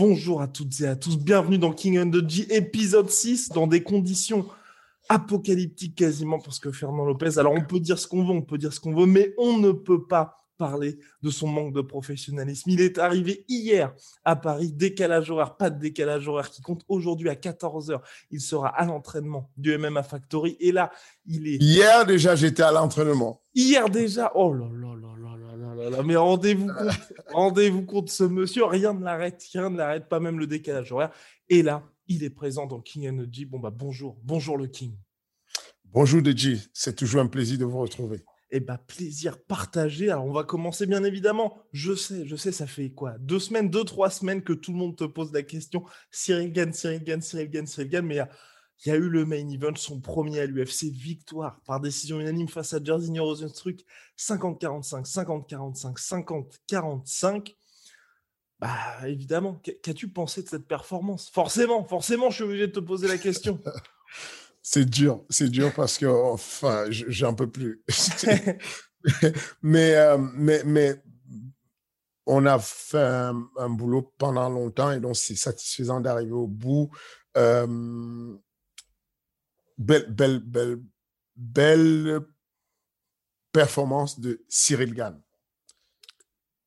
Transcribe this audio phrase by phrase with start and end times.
[0.00, 3.66] Bonjour à toutes et à tous, bienvenue dans King and the G, épisode 6, dans
[3.66, 4.46] des conditions
[5.10, 7.38] apocalyptiques quasiment pour ce que Fernand Lopez.
[7.38, 9.58] Alors on peut dire ce qu'on veut, on peut dire ce qu'on veut, mais on
[9.58, 12.68] ne peut pas parler de son manque de professionnalisme.
[12.68, 13.94] Il est arrivé hier
[14.26, 18.02] à Paris, décalage horaire, pas de décalage horaire qui compte aujourd'hui à 14h.
[18.30, 20.92] Il sera à l'entraînement du MMA Factory et là,
[21.24, 21.56] il est...
[21.62, 23.40] Hier déjà, j'étais à l'entraînement.
[23.54, 26.94] Hier déjà, oh là là là là là là là mais rendez-vous compte,
[27.32, 31.10] rendez-vous compte, ce monsieur, rien ne l'arrête, rien ne l'arrête, pas même le décalage horaire.
[31.48, 33.46] Et là, il est présent dans King and Energy.
[33.46, 34.92] Bon bah bonjour, bonjour le King.
[35.86, 38.20] Bonjour Dj, c'est toujours un plaisir de vous retrouver.
[38.52, 40.10] Eh bien, plaisir partagé.
[40.10, 41.62] Alors, on va commencer, bien évidemment.
[41.72, 43.16] Je sais, je sais, ça fait quoi?
[43.18, 45.84] Deux semaines, deux, trois semaines que tout le monde te pose la question.
[46.10, 48.04] Cyril Gann, Cyril Gann, Cyril Gann, Cyril Gann.
[48.04, 48.16] Mais
[48.84, 52.48] il y a, eu le main event, son premier à l'UFC, victoire par décision unanime
[52.48, 53.84] face à Jairzinho Rosenstruck.
[54.18, 55.96] 50-45, 50-45,
[56.68, 57.54] 50-45.
[58.58, 59.60] Bah, évidemment.
[59.62, 61.30] Qu- Qu'as-tu pensé de cette performance?
[61.30, 63.60] Forcément, forcément, je suis obligé de te poser la question.
[64.62, 67.82] C'est dur, c'est dur parce que, enfin, j'en peux plus.
[69.62, 71.02] mais, euh, mais, mais
[72.26, 76.90] on a fait un, un boulot pendant longtemps et donc c'est satisfaisant d'arriver au bout.
[77.36, 78.36] Euh,
[79.78, 80.80] belle, belle, belle,
[81.36, 82.20] belle
[83.52, 85.20] performance de Cyril Gann.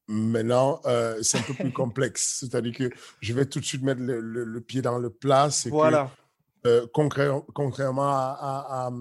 [0.07, 2.37] Maintenant, euh, c'est un peu plus complexe.
[2.39, 2.89] C'est-à-dire que
[3.21, 5.49] je vais tout de suite mettre le, le- le pied dans le plat.
[5.49, 6.11] C'est que voilà.
[6.65, 8.91] Euh, contrairement à,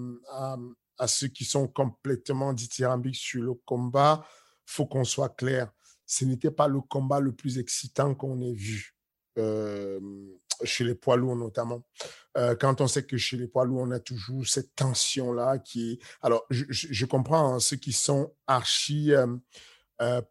[1.07, 4.25] ceux qui sont complètement dithyrambiques sur le combat,
[4.65, 5.71] faut qu'on soit clair.
[6.05, 8.95] Ce n'était pas le combat le plus excitant qu'on ait vu,
[9.37, 9.99] euh,
[10.63, 11.83] chez les poids lourds notamment.
[12.37, 15.93] Euh, quand on sait que chez les poids lourds, on a toujours cette tension-là qui
[15.93, 15.99] est...
[16.21, 19.11] Alors, je, comprends hein, ceux qui sont archi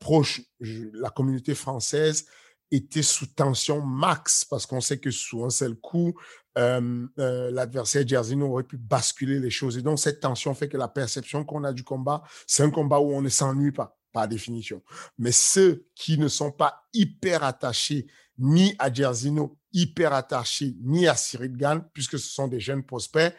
[0.01, 2.27] proches, je- la communauté française
[2.73, 6.15] était sous tension max parce qu'on sait que sous un seul coup,
[6.59, 9.79] euh, euh, l'adversaire Jairzinho aurait pu basculer les choses.
[9.79, 12.99] Et donc, cette tension fait que la perception qu'on a du combat, c'est un combat
[12.99, 14.83] où on ne s'ennuie pas, par définition.
[15.19, 18.07] Mais ceux qui ne sont pas hyper attachés
[18.39, 23.35] ni à Jairzinho, hyper attachés ni à Cyril Gann, puisque ce sont des jeunes prospects,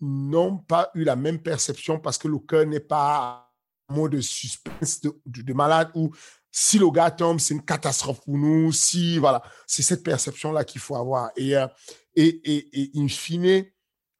[0.00, 3.50] n'ont pas eu la même perception parce que le cœur n'est pas
[3.88, 6.10] en mode de suspense de malade où
[6.52, 8.72] si le gars tombe, c'est une catastrophe pour nous.
[8.72, 11.30] Si, voilà, c'est cette perception-là qu'il faut avoir.
[11.36, 11.66] Et, euh,
[12.14, 13.64] et, et, et in fine,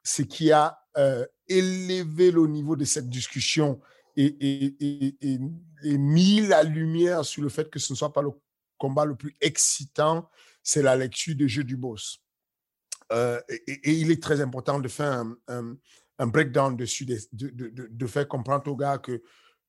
[0.03, 3.79] ce qui a euh, élevé le niveau de cette discussion
[4.15, 4.35] et,
[4.79, 8.31] et, mis la lumière sur le fait que ce ne soit pas le
[8.77, 10.29] combat le plus excitant,
[10.63, 12.19] c'est la lecture de jeu du boss.
[13.11, 17.87] Euh, et, il est très important de faire un, un- breakdown dessus, de, de, de-
[17.89, 19.23] de faire comprendre aux gars que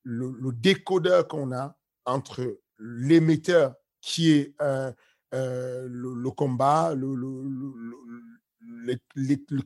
[0.05, 4.93] le décodeur qu'on a entre l'émetteur qui est euh,
[5.35, 7.15] euh, le, combat, le,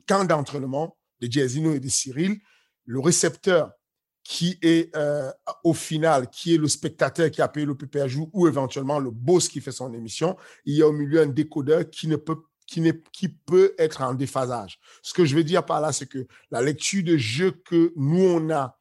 [0.07, 2.39] camp d'entraînement de Jairzinho et de Cyril,
[2.85, 3.71] le récepteur
[4.23, 5.31] qui est euh,
[5.63, 9.47] au final, qui est le spectateur qui a payé le PPJ ou éventuellement le boss
[9.47, 12.83] qui fait son émission, il y a au milieu un décodeur qui ne peut qui,
[13.13, 14.79] qui peut être en déphasage.
[15.01, 18.21] Ce que je veux dire par là, c'est que la lecture de jeu que nous,
[18.21, 18.76] on a,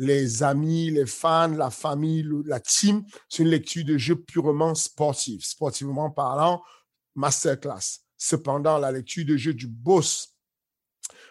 [0.00, 4.74] les amis, les fans, la famille, le- la team, c'est une lecture de jeu purement
[4.74, 5.44] sportive.
[5.44, 6.62] Sportivement parlant,
[7.14, 8.00] masterclass.
[8.16, 10.34] Cependant, la lecture de jeu du boss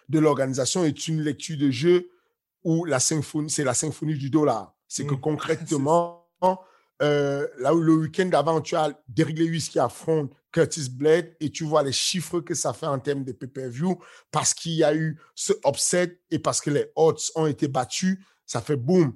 [0.10, 2.10] de l'organisation est une lecture de jeu
[2.64, 4.76] où la symphonie, c'est la symphonie du dollar.
[4.88, 5.22] C'est que Mm.
[5.82, 6.28] concrètement,
[7.02, 11.52] euh, là où le week-end d'avant, tu as Derrick Lewis qui affronte Curtis Blade et
[11.52, 14.96] tu vois les chiffres que ça fait en termes de pay-per-view parce qu'il y a
[14.96, 18.18] eu ce upset et parce que les odds ont été battus,
[18.48, 19.14] ça fait boum.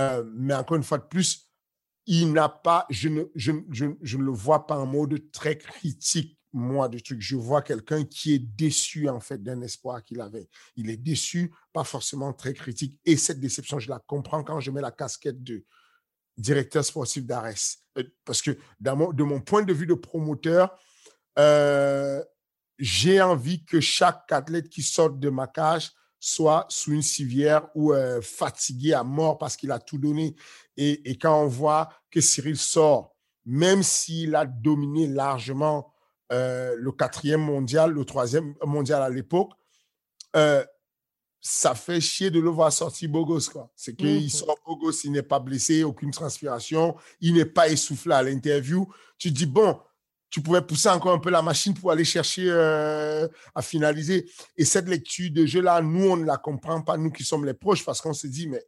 [0.00, 1.50] Euh, mais encore une fois de plus,
[2.06, 5.58] il n'a pas, je ne, je, je, je ne le vois pas en mode très
[5.58, 7.20] critique moi, du truc.
[7.20, 10.48] Je vois quelqu'un qui est déçu, en fait, d'un espoir qu'il avait.
[10.76, 12.98] Il est déçu, pas forcément très critique.
[13.04, 15.64] Et cette déception, je la comprends quand je mets la casquette de
[16.36, 17.52] directeur sportif d'Ares.
[17.98, 20.76] Euh, parce que de mon point de vue de promoteur,
[21.38, 22.22] euh,
[22.78, 27.92] j'ai envie que chaque athlète qui sort de ma cage soit sous une civière ou
[27.92, 30.34] euh, fatigué à mort parce qu'il a tout donné.
[30.76, 35.92] Et, et, quand on voit que Cyril sort, même s'il a dominé largement
[36.32, 39.50] euh, le quatrième mondial, le troisième mondial à l'époque,
[40.36, 40.64] euh,
[41.40, 43.50] ça fait chier de le voir sortir Bogos.
[43.74, 44.28] C'est qu'il mmh.
[44.28, 48.86] sort Bogos, il n'est pas blessé, aucune transpiration, il n'est pas essoufflé à l'interview.
[49.16, 49.78] Tu dis, bon,
[50.30, 54.28] tu pouvais pousser encore un peu la machine pour aller chercher euh, à finaliser.
[54.56, 57.54] Et cette lecture de jeu-là, nous, on ne la comprend pas, nous qui sommes les
[57.54, 58.62] proches, parce qu'on se dit, mais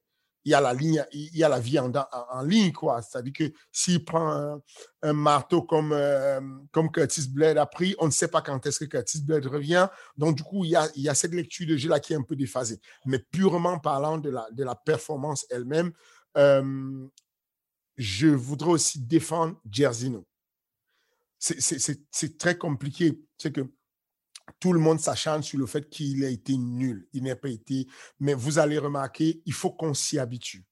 [0.44, 3.02] il y a la ligne, il y a la vie en, en, ligne, quoi.
[3.02, 4.58] C'est-à-dire que s'il prend
[5.02, 6.40] un, marteau comme, euh,
[6.72, 9.86] comme Curtis Blade a pris, on ne sait pas quand est-ce que Curtis Blade revient.
[10.16, 12.16] Donc, du coup, il y a, il y a cette lecture de jeu-là qui est
[12.16, 12.80] un peu déphasée.
[13.04, 15.92] Mais purement parlant de la, de la performance elle-même,
[16.38, 17.06] euh,
[17.96, 20.26] je voudrais aussi défendre Jersino.
[21.40, 23.20] C'est très compliqué.
[23.38, 23.72] C'est que
[24.58, 27.08] tout le monde s'acharne sur le fait qu'il a été nul.
[27.12, 27.86] Il n'a pas été.
[28.18, 30.66] Mais vous allez remarquer, il faut qu'on s'y habitue.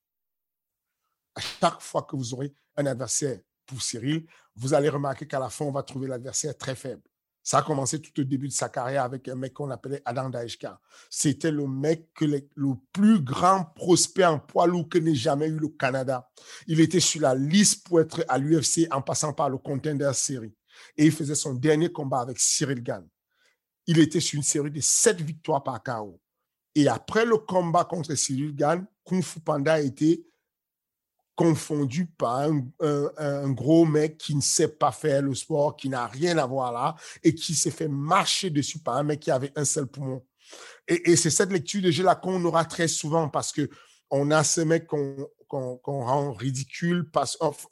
[1.34, 4.26] À chaque fois que vous aurez un adversaire pour Cyril,
[4.56, 7.02] vous allez remarquer qu'à la fin, on va trouver l'adversaire très faible.
[7.42, 10.28] Ça a commencé tout au début de sa carrière avec un mec qu'on appelait Adam
[10.28, 10.78] Daeshka.
[11.08, 15.68] C'était le mec le plus grand prospect en poids lourd que n'ait jamais eu le
[15.68, 16.28] Canada.
[16.66, 20.57] Il était sur la liste pour être à l'UFC en passant par le Contender Series.
[20.96, 23.06] Et il faisait son dernier combat avec Cyril Gann
[23.88, 26.20] il était sur une série de sept victoires par KO.
[26.74, 30.24] Et après le combat contre Cyril Gann, Kung Fu Panda a été
[31.34, 36.36] confondu par un, gros mec qui ne sait pas faire le sport, qui n'a rien
[36.36, 39.64] à voir là, et qui s'est fait marcher dessus par un mec qui avait un
[39.64, 40.22] seul poumon.
[40.86, 43.70] Et, c'est cette lecture de jeu-là qu'on aura très souvent parce que
[44.10, 47.10] on a ce mec qu'on rend ridicule,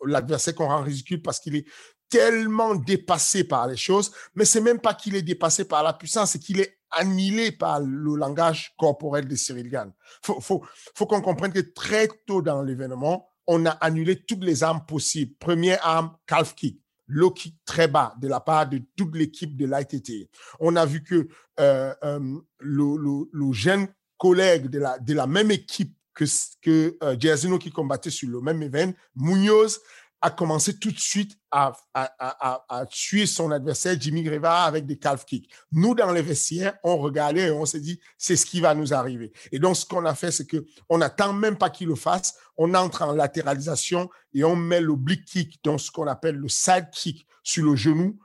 [0.04, 1.66] l'adversaire qu'on rend ridicule parce qu'il est
[2.08, 6.32] tellement dépassé par les choses, mais c'est même pas qu'il est dépassé par la puissance,
[6.32, 9.92] c'est qu'il est annihilé par le langage corporel de Cyril Gann.
[10.22, 14.84] Faut, faut, qu'on comprenne que très tôt dans l'événement, on a annulé toutes les armes
[14.86, 15.34] possibles.
[15.38, 16.80] Première arme, calf kick.
[17.08, 20.28] Low kick très bas de la part de toute l'équipe de l'ITT.
[20.58, 21.28] On a vu que
[21.60, 23.86] euh, euh, le, jeune
[24.18, 26.24] collègue de la, même équipe que,
[26.60, 29.80] que euh, qui combattait sur le même événement, Munoz,
[30.20, 35.24] a commencé tout de suite à, à, tuer son adversaire, Jimmy Greva, avec des calf
[35.24, 35.50] kicks.
[35.72, 38.92] Nous, dans les vestiaires, on regardait et on s'est dit, c'est ce qui va nous
[38.94, 39.32] arriver.
[39.52, 42.36] Et donc, ce qu'on a fait, c'est que on n'attend même pas qu'il le fasse.
[42.56, 46.88] On entre en latéralisation et on met l'oblique kick, donc ce qu'on appelle le side
[46.92, 48.18] kick, sur le genou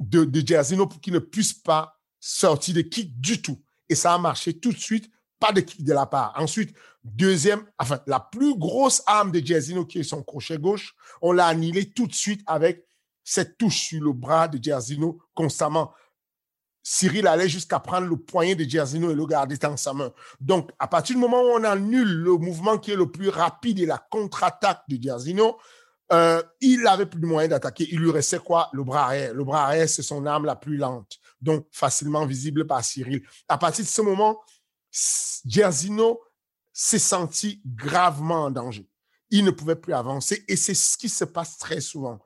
[0.00, 3.60] de, de pour qu'il ne puisse pas sortir de kick du tout.
[3.88, 6.34] Et ça a marché tout de suite pas de kick de la part.
[6.36, 6.74] Ensuite,
[7.14, 11.46] deuxième, enfin, la plus grosse arme de Jerzino qui est son crochet gauche, on l'a
[11.46, 12.84] annihilé tout de suite avec
[13.24, 15.92] cette touche sur le bras de Jerzino constamment.
[16.82, 20.10] Cyril allait jusqu'à prendre le poignet de Jerzino et le garder dans sa main.
[20.40, 23.78] Donc, à partir du moment où on annule le mouvement qui est le plus rapide
[23.78, 25.58] et la contre-attaque de Jerzino,
[26.10, 27.86] euh, il avait plus de moyens d'attaquer.
[27.90, 28.70] Il lui restait quoi?
[28.72, 29.34] Le bras arrière.
[29.34, 33.22] Le bras arrière, c'est son arme la plus lente, donc facilement visible par Cyril.
[33.48, 34.40] À partir de ce moment,
[35.44, 36.20] Gersino
[36.80, 38.88] s'est senti gravement en danger.
[39.30, 42.20] Il ne pouvait plus avancer et c'est ce qui se passe très souvent.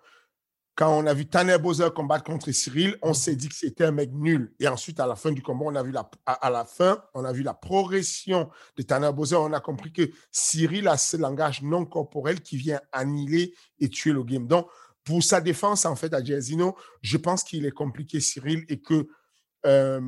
[0.75, 3.93] Quand on a vu Tanner Bowser combattre contre Cyril, on s'est dit que c'était un
[3.93, 4.55] mec nul.
[4.61, 7.25] Et ensuite, à la fin du combat, on a vu la, à, la fin, on
[7.25, 9.37] a vu la progression de Tanner Bowser.
[9.37, 14.13] On a compris que Cyril a ce langage non corporel qui vient annihiler et tuer
[14.13, 14.47] le game.
[14.47, 14.69] Donc,
[15.03, 19.09] pour sa défense, en fait, à Gersino, je pense qu'il est compliqué, Cyril, et que
[19.65, 20.01] euh,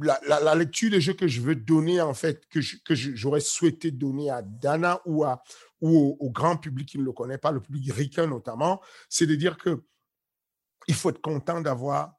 [0.00, 2.60] la, lecture de jeu que je veux donner, en fait, que,
[2.94, 5.24] j'aurais souhaité donner à Dana ou,
[5.80, 9.56] au, grand public qui ne le connaît pas, le public ricain notamment, c'est de dire
[9.56, 9.84] que
[10.86, 12.14] il faut être content d'avoir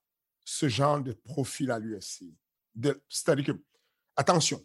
[0.45, 2.25] ce genre de profil à l'UFC.
[3.09, 3.63] C'est-à-dire que,
[4.15, 4.63] attention,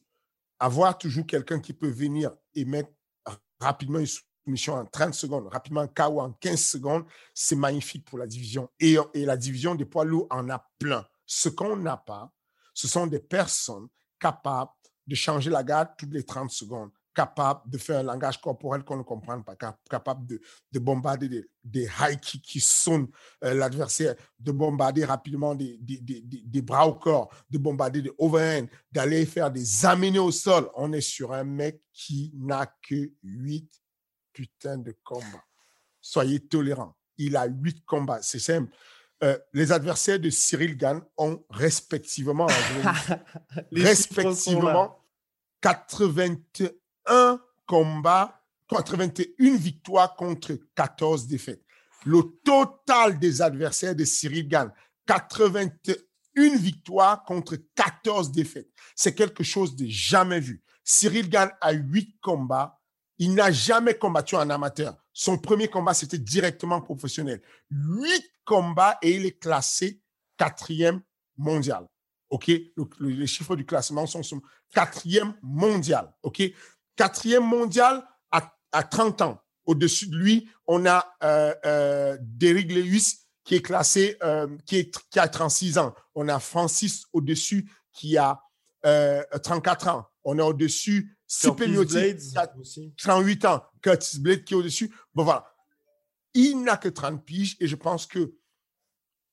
[0.58, 2.90] avoir toujours quelqu'un qui peut venir et mettre
[3.60, 8.18] rapidement une soumission en 30 secondes, rapidement un KO en 15 secondes, c'est magnifique pour
[8.18, 8.70] la division.
[8.78, 11.06] Et la division des poids lourds en a plein.
[11.26, 12.32] Ce qu'on n'a pas,
[12.74, 13.88] ce sont des personnes
[14.18, 14.70] capables
[15.06, 18.96] de changer la garde toutes les 30 secondes, capables de faire un langage corporel qu'on
[18.96, 19.54] ne comprend pas,
[19.88, 20.40] capables de,
[20.72, 23.08] de bombarder des, high kicks qui sonnent
[23.44, 28.68] euh, l'adversaire, de bombarder rapidement des, des, des, bras au corps, de bombarder des overhands,
[28.90, 30.68] d'aller faire des amener au sol.
[30.74, 33.70] On est sur un mec qui n'a que 8
[34.32, 35.44] putains de combats.
[36.00, 36.96] Soyez tolérants.
[37.16, 38.22] Il a 8 combats.
[38.22, 38.74] C'est simple.
[39.24, 42.46] Euh, les adversaires de Cyril Gann ont respectivement,
[43.72, 44.98] respectivement
[45.62, 51.62] 81 combats, 81 victoires contre 14 défaites.
[52.04, 54.70] Le total des adversaires de Cyril Gann,
[55.06, 58.68] 81 victoires contre 14 défaites.
[58.94, 60.62] C'est quelque chose de jamais vu.
[60.82, 62.78] Cyril Gann a 8 combats.
[63.16, 65.02] Il n'a jamais combattu en amateur.
[65.16, 67.40] Son premier combat, c'était directement professionnel.
[67.70, 70.02] 8 combats et il est classé
[70.36, 71.00] quatrième
[71.36, 71.86] mondial.
[72.30, 72.50] OK?
[73.00, 74.42] les chiffres du classement sont,
[74.72, 76.12] quatrième mondial.
[76.24, 76.42] OK?
[76.96, 78.04] Quatrième mondial
[78.72, 79.40] à, 30 ans.
[79.66, 84.98] Au-dessus de lui, on a euh, euh, Derrick Lewis qui est classé, euh, qui, est,
[85.10, 85.94] qui a 36 ans.
[86.16, 88.40] On a Francis au-dessus qui a
[88.82, 90.06] 34 ans.
[90.24, 91.46] On a au-dessus Qui
[92.36, 92.46] a
[92.96, 93.62] 38 ans.
[93.82, 94.94] Curtis Blade qui est au-dessus.
[95.14, 95.46] Bon, voilà.
[96.34, 98.34] Il n'a que 30 piges et je pense que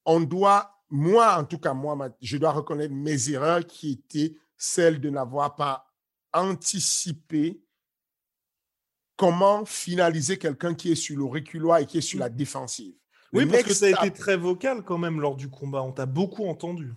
[0.06, 5.00] on doit, moi en tout cas, moi, je dois reconnaître mes erreurs qui étaient celles
[5.02, 5.92] de n'avoir pas
[6.34, 7.64] anticipé
[9.18, 12.96] comment finaliser quelqu'un qui est sur le reculoir et qui est sur la défensive.
[13.34, 15.82] Oui, parce que ça a été très vocal quand même lors du combat.
[15.82, 16.94] On t'a beaucoup entendu.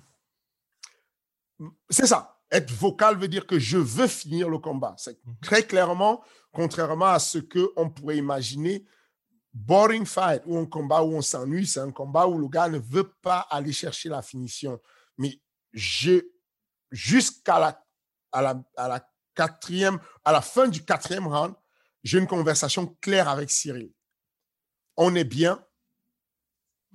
[1.88, 2.33] C'est ça.
[2.54, 4.94] Être vocal veut dire que je veux finir le combat.
[4.96, 5.34] C'est mhm.
[5.42, 8.86] très clairement, contrairement à ce qu'on pourrait imaginer,
[9.52, 12.78] boring fight ou un combat où on s'ennuie, c'est un combat où le gars ne
[12.78, 14.80] veut pas aller chercher la finition.
[15.18, 15.40] Mais
[16.92, 17.84] jusqu'à la,
[18.30, 21.54] à la, à la quatrième, à la fin du quatrième round,
[22.04, 23.92] j'ai une conversation claire avec Cyril.
[24.96, 25.60] On est bien.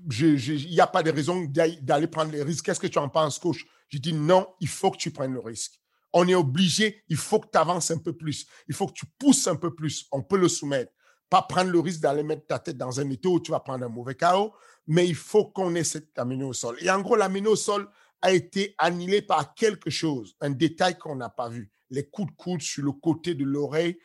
[0.10, 2.64] Il n'y a pas de raison d'aller prendre les risques.
[2.64, 3.66] Qu'est-ce que tu en penses, coach?
[3.90, 5.80] Je dis non, il faut que tu prennes le risque.
[6.14, 8.48] On est obligé, il faut que tu avances un peu plus.
[8.68, 10.08] Il faut que tu pousses un peu plus.
[10.12, 10.92] On peut le soumettre.
[11.30, 13.86] Pas prendre le risque d'aller mettre ta tête dans un étau où tu vas prendre
[13.86, 14.52] un mauvais chaos,
[14.88, 16.76] mais il faut qu'on ait cette amener au sol.
[16.82, 17.88] Et en gros, l'amener au sol
[18.22, 21.72] a été annihilé par quelque chose, un détail qu'on n'a pas vu.
[21.92, 24.00] Les coups de coude sur le côté de l'oreille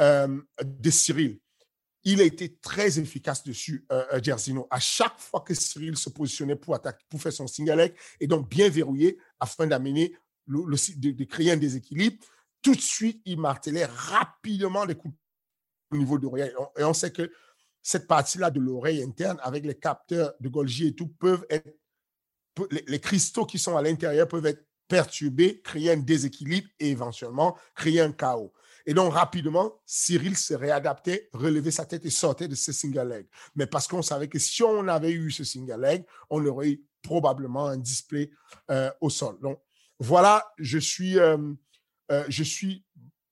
[0.00, 1.38] euh, de Cyril.
[2.04, 6.56] Il a été très efficace dessus, euh, euh À chaque fois que Cyril se positionnait
[6.56, 10.14] pour, attaquer, pour faire son single leg, et donc bien verrouillé afin d'amener
[10.46, 12.24] le, de, créer un déséquilibre,
[12.60, 15.14] tout de suite, il martelait rapidement les coups
[15.90, 16.52] au niveau de l'oreille.
[16.78, 17.30] Et on sait que
[17.82, 21.68] cette partie-là de l'oreille interne, avec les capteurs de Golgi et tout, peuvent être,
[22.70, 28.00] les, cristaux qui sont à l'intérieur peuvent être perturbés, créer un déséquilibre et éventuellement créer
[28.00, 28.52] un chaos.
[28.86, 33.26] Et donc, rapidement, Cyril se réadaptait, relevait sa tête et sortait de ce single leg.
[33.54, 36.84] Mais parce qu'on savait que si on avait eu ce single leg, on aurait eu
[37.02, 38.30] probablement un display
[38.70, 39.38] euh, au sol.
[39.40, 39.60] Donc,
[39.98, 41.38] voilà, je suis, euh,
[42.10, 42.84] euh, je suis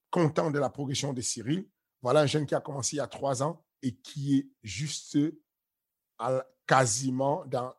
[0.09, 1.67] content de la progression de Cyril.
[2.01, 5.17] Voilà un jeune qui a commencé il y a trois ans et qui est juste
[6.65, 7.73] quasiment dans,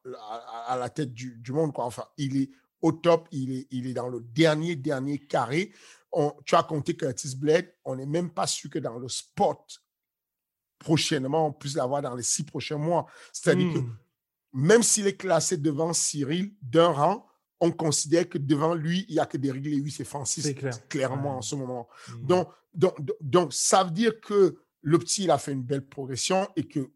[0.67, 1.73] à, la tête du, monde.
[1.73, 1.85] Quoi.
[1.85, 2.51] Enfin, il est
[2.83, 5.73] au top, il est, il est dans le dernier, dernier carré.
[6.15, 9.83] On, tu as compté Curtis Blade, on n'est même pas sûr que dans le spot,
[10.79, 13.07] prochainement, on puisse l'avoir dans les six prochains mois.
[13.33, 13.97] C'est-à-dire que hmm.
[14.53, 17.27] même s'il est classé devant Cyril d'un rang,
[17.61, 20.49] on considère que devant lui, il n'y a que des Lewis et Francis,
[20.89, 21.89] clairement en ce moment.
[22.09, 22.27] Hmm.
[22.27, 26.49] Donc, donc, donc, ça veut dire que le petit, il a fait une belle progression
[26.57, 26.91] et que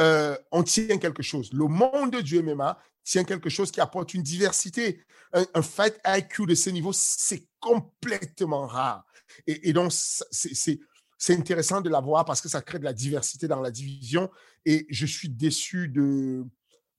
[0.00, 1.52] euh, on tient quelque chose.
[1.52, 5.02] Le monde du MMA tient quelque chose qui apporte une diversité.
[5.32, 9.06] Un, fight IQ de ce niveau, c'est complètement rare.
[9.46, 10.78] Et, donc, c'est
[11.30, 14.30] intéressant de l'avoir parce que ça crée de la diversité dans la division.
[14.66, 16.44] Et je suis déçu de,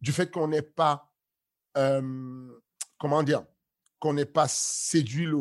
[0.01, 1.11] du fait qu'on n'ait pas,
[1.77, 2.47] euh,
[2.97, 3.43] comment dire,
[3.99, 5.37] qu'on n'ait pas séduit le,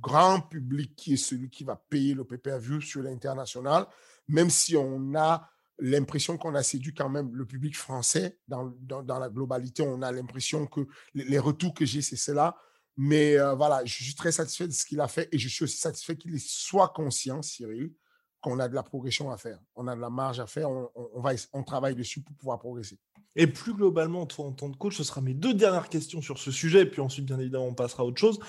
[0.00, 3.86] grand public qui est celui qui va payer le pay-per-view sur l'international,
[4.26, 5.48] même si on a
[5.78, 9.82] l'impression qu'on a séduit quand même le public français dans, dans, la globalité.
[9.82, 12.56] On a l'impression que les, retours que j'ai, c'est cela.
[13.00, 15.62] Mais euh, voilà, je suis très satisfait de ce qu'il a fait et je suis
[15.62, 17.92] aussi satisfait qu'il soit conscient, Cyril,
[18.40, 19.60] qu'on a de la progression à faire.
[19.76, 20.68] On a de la marge à faire.
[20.68, 22.98] On, on, va, on travaille dessus pour pouvoir progresser.
[23.36, 26.38] Et plus globalement, toi, en tant que coach, ce sera mes deux dernières questions sur
[26.38, 28.40] ce sujet, et puis ensuite, bien évidemment, on passera à autre chose.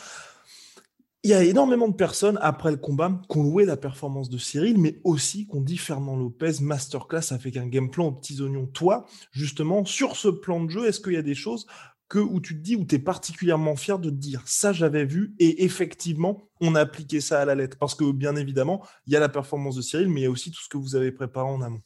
[1.21, 4.39] Il y a énormément de personnes, après le combat, qui ont loué la performance de
[4.39, 8.65] Cyril, mais aussi qu'on dit Fernand Lopez, masterclass avec un game plan aux petits oignons.
[8.67, 11.67] Toi, justement, sur ce plan de jeu, est-ce qu'il y a des choses
[12.09, 15.05] que, où tu te dis, où tu es particulièrement fier de te dire, ça j'avais
[15.05, 19.13] vu, et effectivement, on a appliqué ça à la lettre Parce que, bien évidemment, il
[19.13, 20.95] y a la performance de Cyril, mais il y a aussi tout ce que vous
[20.95, 21.81] avez préparé en amont.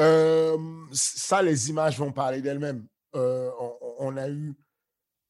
[0.00, 0.56] Euh,
[0.90, 2.86] ça, les images vont parler d'elles-mêmes.
[3.14, 3.50] Euh,
[3.98, 4.54] on, a eu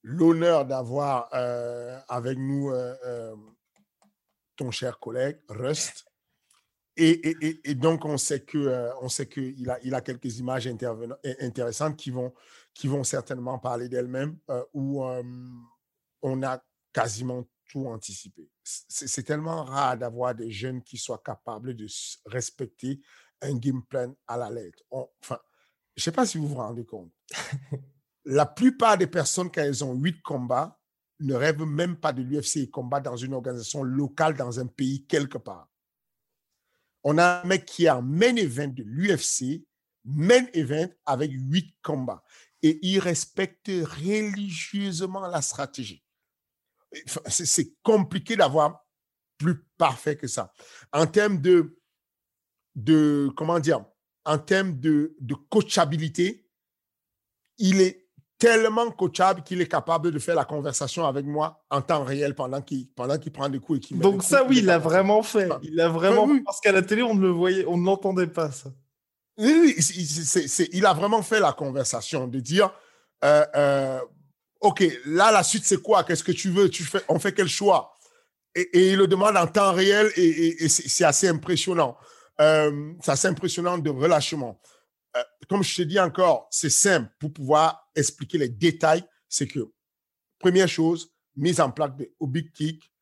[0.04, 2.72] l'honneur d'avoir euh, avec nous
[4.56, 6.04] ton cher collègue Rust.
[6.96, 10.68] Et, donc, on sait que euh, on sait qu'il a, il a quelques images
[11.40, 12.34] intéressantes qui vont,
[12.74, 15.22] qui vont certainement parler d'elles-mêmes, euh, où euh,
[16.22, 16.62] on a
[16.92, 18.50] quasiment tout anticipé.
[18.62, 21.86] C'est tellement rare d'avoir des jeunes qui soient capables de
[22.26, 23.00] respecter
[23.40, 24.82] un game plan à la lettre.
[24.90, 25.38] enfin,
[25.96, 27.12] je ne sais pas si vous vous rendez compte.
[28.24, 30.78] la plupart des personnes, quand elles ont huit combats,
[31.20, 35.06] ne rêvent même pas de l'UFC et combattent dans une organisation locale dans un pays
[35.06, 35.68] quelque part.
[37.04, 39.66] On a un mec qui est en main event de l'UFC,
[40.04, 42.22] main event avec huit combats.
[42.62, 46.04] Et il respecte religieusement la stratégie.
[47.26, 48.84] C'est compliqué d'avoir
[49.38, 50.52] plus parfait que ça.
[50.92, 51.78] En termes de,
[52.74, 53.84] de comment dire,
[54.24, 56.46] en termes de, de coachabilité,
[57.58, 58.02] il est
[58.42, 62.60] tellement coachable qu'il est capable de faire la conversation avec moi en temps réel pendant
[62.60, 65.48] qu'il pendant qu'il prend des coups et qu'il Donc ça oui, il l'a vraiment fait.
[65.62, 68.26] Il l'a vraiment fait parce qu'à la télé on ne le voyait, on ne l'entendait
[68.26, 68.70] pas ça.
[69.38, 72.72] Il a vraiment fait la conversation de dire
[73.24, 74.00] euh, euh,
[74.60, 76.04] OK, là la suite c'est quoi?
[76.04, 76.70] Qu'est-ce que tu veux?
[77.08, 77.94] On fait quel choix?
[78.54, 81.96] Et, il le demande en temps réel et, c'est assez impressionnant.
[82.40, 84.60] Euh, c'est assez impressionnant de relâchement.
[85.48, 89.04] Comme je te dis encore, c'est simple pour pouvoir expliquer les détails.
[89.28, 89.72] C'est que,
[90.38, 92.92] première chose, mise en place de big kick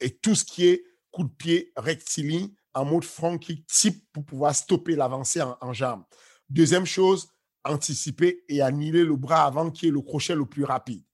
[0.00, 3.04] et tout ce qui est coup de pied rectiligne en mode
[3.40, 6.04] kick type pour pouvoir stopper l'avancée en, jambe.
[6.48, 7.28] Deuxième chose,
[7.64, 11.04] anticiper et annuler le bras avant qui est le crochet le plus rapide.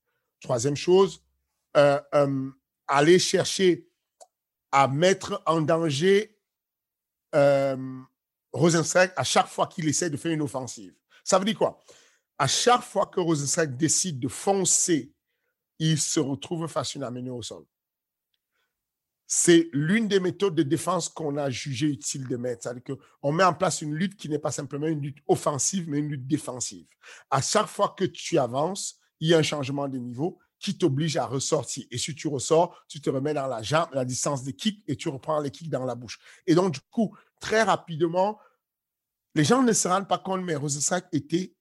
[0.40, 1.24] Troisième chose,
[1.76, 2.50] euh, euh,
[2.86, 3.88] aller chercher
[4.70, 6.30] à mettre en danger
[8.52, 10.94] Rosenstreich à chaque fois qu'il essaie de faire une offensive.
[11.24, 11.82] Ça veut dire quoi?
[12.38, 15.12] À chaque fois que Rosenstreich décide de foncer,
[15.78, 17.64] il se retrouve face à une amenée au sol.
[19.26, 22.64] C'est l'une des méthodes de défense qu'on a jugé utile de mettre.
[22.64, 25.98] C'est-à-dire qu'on met en place une lutte qui n'est pas simplement une lutte offensive, mais
[25.98, 26.86] une lutte défensive.
[27.30, 31.16] À chaque fois que tu avances, il y a un changement de niveau qui t'oblige
[31.16, 31.84] à ressortir.
[31.90, 34.96] Et si tu ressors, tu te remets dans la jambe, la distance des kicks et
[34.96, 36.18] tu reprends les kicks dans la bouche.
[36.46, 38.38] Et donc, du coup, très rapidement,
[39.34, 41.54] les gens ne se rendent pas compte, mais Rosensack était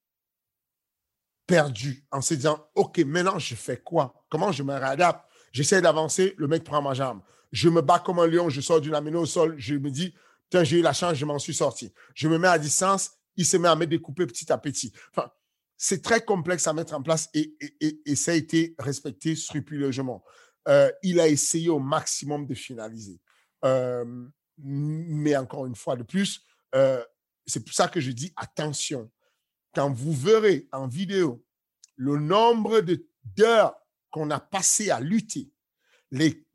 [1.45, 4.25] perdu en se disant, OK, maintenant, je fais quoi?
[4.29, 5.25] Comment je me réadapte?
[5.51, 7.21] J'essaie d'avancer, le mec prend ma jambe.
[7.53, 10.13] Je me bats comme un lion, je sors d'une amène au sol, je me dis,
[10.49, 11.93] tiens, j'ai eu la chance, je m'en suis sorti.
[12.15, 14.91] Je me mets à distance, il se met à me découper petit à petit.
[15.11, 15.31] Enfin,
[15.77, 17.55] c'est très complexe à mettre en place et,
[18.15, 20.23] ça a été respecté scrupuleusement.
[20.67, 23.21] Euh, il a essayé au maximum de finaliser.
[23.63, 24.25] Euh,
[24.57, 26.43] mais encore une fois de plus,
[26.75, 27.03] euh,
[27.45, 29.11] c'est pour ça que je dis attention.
[29.75, 31.45] Quand vous verrez en vidéo
[31.95, 32.81] le nombre
[33.23, 33.75] d'heures
[34.09, 35.51] qu'on a passé à lutter,
[36.11, 36.45] les,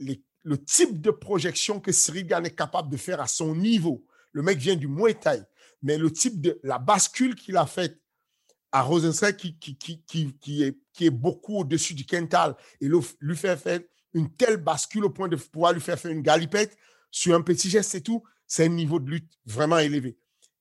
[0.42, 4.58] le type de projection que Sirigan est capable de faire à son niveau, le mec
[4.58, 5.42] vient du Muay Thai,
[5.82, 8.00] mais le type de la bascule qu'il a faite
[8.72, 13.36] à Rosenstreich qui, qui, qui, qui, est, qui est beaucoup au-dessus du Kental et lui
[13.36, 13.80] faire faire
[14.14, 16.76] une telle bascule au point de pouvoir lui faire faire une galipette
[17.10, 20.18] sur un petit geste et tout, c'est un niveau de lutte vraiment élevé.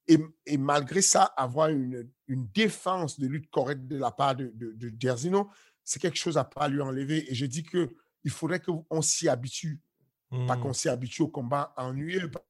[0.07, 4.51] Et, et malgré ça, avoir une, une, défense de lutte correcte de la part de,
[4.53, 5.43] de, de
[5.83, 7.29] c'est quelque chose à pas lui enlever.
[7.29, 7.93] Et je dis que
[8.27, 9.81] il faudrait qu'on s'y habitue,
[10.29, 10.73] pas qu'on mmh.
[10.73, 12.45] s'y habitue au combat ennuyeux, parce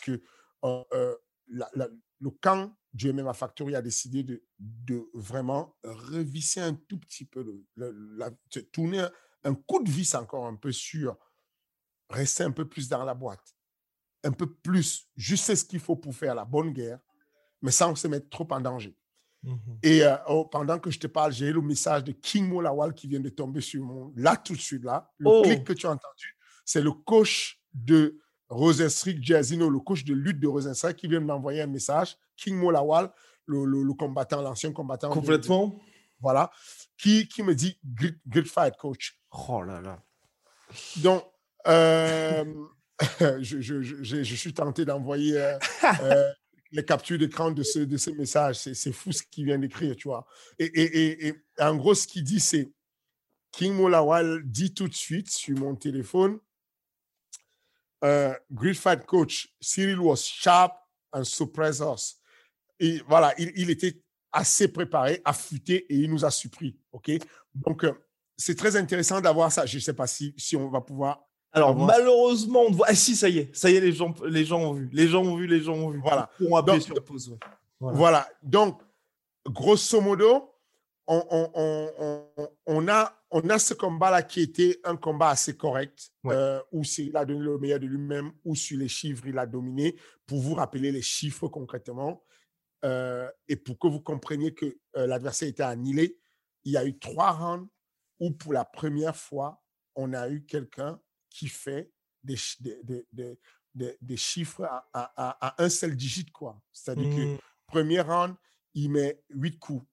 [0.00, 0.22] que
[0.64, 1.16] euh, euh,
[1.48, 7.44] le camp du MMA Factory a décidé de, de vraiment revisser un tout petit peu,
[7.74, 8.30] le, la,
[8.70, 9.08] tourner
[9.42, 11.18] un coup de vis encore un peu sur
[12.10, 13.56] rester un peu plus dans la boîte,
[14.22, 17.00] un peu plus, juste ce qu'il faut pour faire la bonne guerre,
[17.60, 18.96] mais sans se mettre trop en danger.
[19.42, 22.48] Mmh Et euh, oh, pendant que je te parle, j'ai eu le message de King
[22.48, 24.12] Molawal qui vient de tomber sur mon.
[24.16, 25.10] Là, tout de suite, là.
[25.18, 25.42] Le oh!
[25.42, 30.40] clic que tu as entendu, c'est le coach de Rosenstreet Jazino, le coach de lutte
[30.40, 32.16] de Rosenstreet, qui vient de m'envoyer un message.
[32.36, 33.10] King Molawal,
[33.46, 35.10] le, le, combattant, l'ancien combattant.
[35.10, 35.78] Complètement.
[36.20, 36.50] voilà.
[36.96, 37.78] Qui, qui me dit
[38.26, 39.18] good, fight, coach.
[39.48, 40.02] Oh là là.
[40.96, 41.24] Donc,
[41.66, 42.44] euh,
[43.40, 45.58] je, je, je, je, suis tenté d'envoyer euh,
[46.02, 46.32] euh,
[46.70, 48.56] les captures d'écran de ce, de ce message.
[48.56, 50.26] C'est fou ce qu'il vient d'écrire, tu vois.
[50.58, 52.70] Et, et, et, en gros, ce qu'il dit, c'est
[53.52, 56.38] King Molawal dit tout de suite sur mon téléphone
[58.02, 60.72] uh, great fight coach, Cyril was sharp
[61.12, 62.20] and surprised us.
[62.78, 64.00] Et voilà, il, il, était
[64.32, 66.78] assez préparé, affûté et il nous a surpris.
[66.92, 67.10] OK?
[67.54, 67.92] Donc, euh,
[68.36, 69.66] c'est très intéressant d'avoir ça.
[69.66, 71.27] Je ne sais pas si, si on va pouvoir.
[71.52, 72.86] Alors, malheureusement, on voit.
[72.90, 74.88] Ah, si, ça y est, ça y est, les gens, les gens ont vu.
[74.92, 76.00] Les gens ont vu, les gens ont vu.
[76.00, 76.30] Voilà.
[76.56, 77.36] Appuyer sur pause.
[77.80, 77.96] Voilà.
[77.96, 78.28] voilà.
[78.42, 78.80] Donc,
[79.46, 80.52] grosso modo,
[81.06, 81.50] on, on,
[81.98, 86.34] on, on, a on a ce combat-là qui était un combat assez correct, Ouais.
[86.34, 89.46] euh, où il a donné le meilleur de lui-même, où sur les chiffres, il a
[89.46, 89.96] dominé.
[90.26, 92.22] Pour vous rappeler les chiffres concrètement,
[92.84, 96.18] euh, et pour que vous compreniez que euh, l'adversaire était annihilé,
[96.64, 97.68] il y a eu trois rounds
[98.20, 99.62] où pour la première fois,
[99.96, 101.00] on a eu quelqu'un
[101.30, 101.90] qui fait
[102.22, 103.38] des, chi- des, des- des-
[103.74, 106.26] des- des chiffres à, à- à- à un seul digit.
[106.26, 106.60] quoi.
[106.72, 107.38] C'est-à-dire que Mm.
[107.66, 108.34] Premier round,
[108.74, 109.84] il met 8 coups.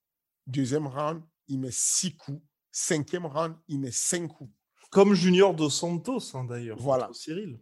[0.48, 2.42] Deuxième round, il met 6 coups.
[2.72, 4.52] Cinquième round, il met 5 coups.
[4.92, 6.78] Comme Junior Dos Santos, hein, d'ailleurs.
[6.80, 7.10] Voilà.
[7.14, 7.60] Cyril.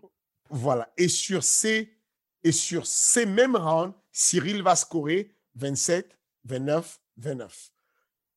[0.50, 0.92] Voilà.
[0.98, 1.98] Et sur ces,
[2.44, 7.72] et sur ces mêmes rounds, Cyril va scorer 27, 29, 29.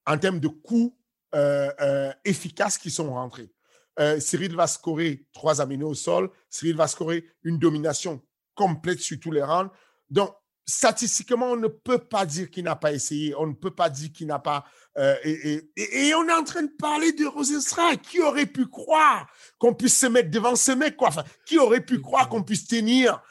[0.06, 0.96] En termes de coups
[1.34, 3.52] euh, euh, efficaces qui sont rentrés.
[3.98, 6.30] Euh, Cyril va scorer trois aminés au sol.
[6.50, 8.20] Cyril va scorer une domination
[8.54, 9.70] complète sur tous les rounds.
[10.10, 10.34] Donc,
[10.66, 13.34] statistiquement, on ne peut pas dire qu'il n'a pas essayé.
[13.36, 14.64] On ne peut pas dire qu'il n'a pas.
[14.98, 18.02] euh, et, et- et- on est en train de parler de Rosenstrike.
[18.02, 19.26] Qui aurait pu croire
[19.58, 21.08] qu'on puisse se mettre devant ce mec, quoi?
[21.08, 23.22] Enfin, qui aurait pu croire qu'on puisse tenir?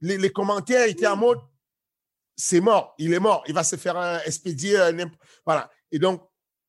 [0.00, 1.38] Les, les commentaires étaient en mode
[2.36, 4.76] c'est mort, il est mort, il va se faire euh, expédier.
[4.92, 5.14] n'imp-
[5.46, 5.70] voilà.
[5.92, 6.22] Et donc,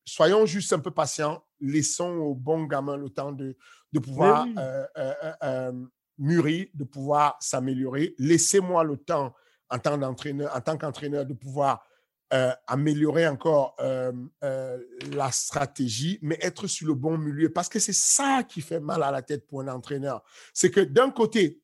[0.04, 1.43] soyons juste un peu patients.
[1.60, 3.56] Laissons au bon gamin le temps de,
[3.92, 4.54] de pouvoir oui.
[4.58, 5.72] euh, euh, euh,
[6.18, 8.14] mûrir, de pouvoir s'améliorer.
[8.18, 9.34] Laissez-moi le temps,
[9.70, 11.84] en tant d'entraîneur, en tant qu'entraîneur, de pouvoir
[12.32, 14.12] euh, améliorer encore euh,
[14.42, 14.78] euh,
[15.12, 17.52] la stratégie, mais être sur le bon milieu.
[17.52, 20.22] Parce que c'est ça qui fait mal à la tête pour un entraîneur.
[20.52, 21.62] C'est que d'un côté,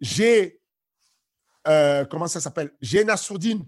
[0.00, 0.60] j'ai,
[1.64, 2.72] comment ça s'appelle?
[2.80, 3.64] J'ai Nassourdine,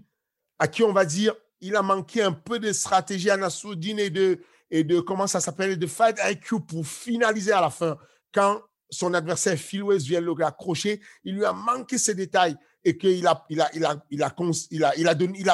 [0.59, 4.09] à qui on va dire, il a manqué un peu de stratégie à Nassourdine et
[4.09, 4.39] de,
[4.73, 7.95] et de, comment ça s'appelle, de fight IQ pour finaliser à la fin.
[8.33, 8.59] Quand
[8.89, 13.27] son adversaire Phil West vient le accrocher, il lui a manqué ces détails et qu'il
[13.27, 13.45] a,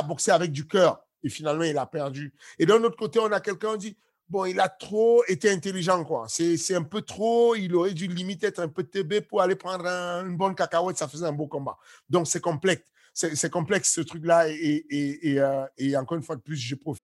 [0.03, 2.33] boxé avec du cœur et finalement il a perdu.
[2.57, 3.97] Et d'un autre côté, on a quelqu'un qui dit,
[4.29, 6.27] bon, il a trop été intelligent, quoi.
[6.29, 9.85] C'est un peu trop, il aurait dû limite être un peu TB pour aller prendre
[9.85, 11.77] un- une bonne cacahuète, ça faisait un beau combat.
[12.09, 12.83] Donc c'est complexe.
[13.13, 17.03] C'est complexe ce truc-là et, et, euh, et encore une fois de plus, je profite.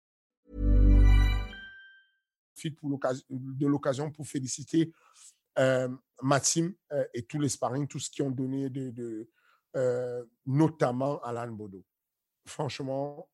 [2.61, 4.91] Profite pour l'occasion- de l'occasion pour féliciter
[5.59, 5.89] euh,
[6.21, 9.29] ma team euh, et tous les sparring, tous ceux qui ont donné, de, de,
[9.75, 11.83] euh, notamment Alan Bodo.
[12.45, 13.27] Franchement,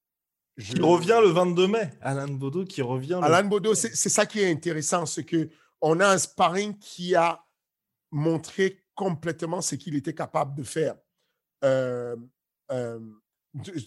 [0.55, 0.75] je...
[0.75, 1.89] Il revient le 22 mai.
[2.01, 3.19] Alain Bodo qui revient.
[3.21, 5.49] le- Alan Bodo, c'est ça qui est intéressant, c'est que
[5.81, 7.43] on a un sparring qui a
[8.11, 10.95] montré complètement ce qu'il était capable de faire,
[11.63, 12.15] Euh,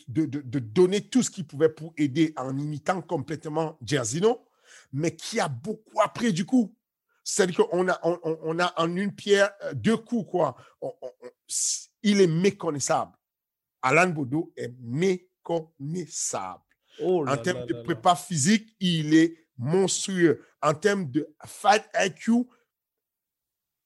[0.09, 4.45] de, de- donner tout ce qu'il pouvait pour aider en imitant complètement Jerzino,
[4.93, 6.75] mais qui a beaucoup appris du coup.
[7.25, 10.57] C'est-à-dire qu'on a, on, a en une pierre euh, deux coups, quoi.
[10.81, 11.31] On- on- on-
[12.03, 13.13] il est méconnaissable.
[13.83, 16.63] Alan Bodo est méconnaissable.
[17.01, 17.83] Oh là En termes là de là.
[17.83, 20.45] prépa physique, il est monstrueux.
[20.63, 22.47] En termes de fight IQ,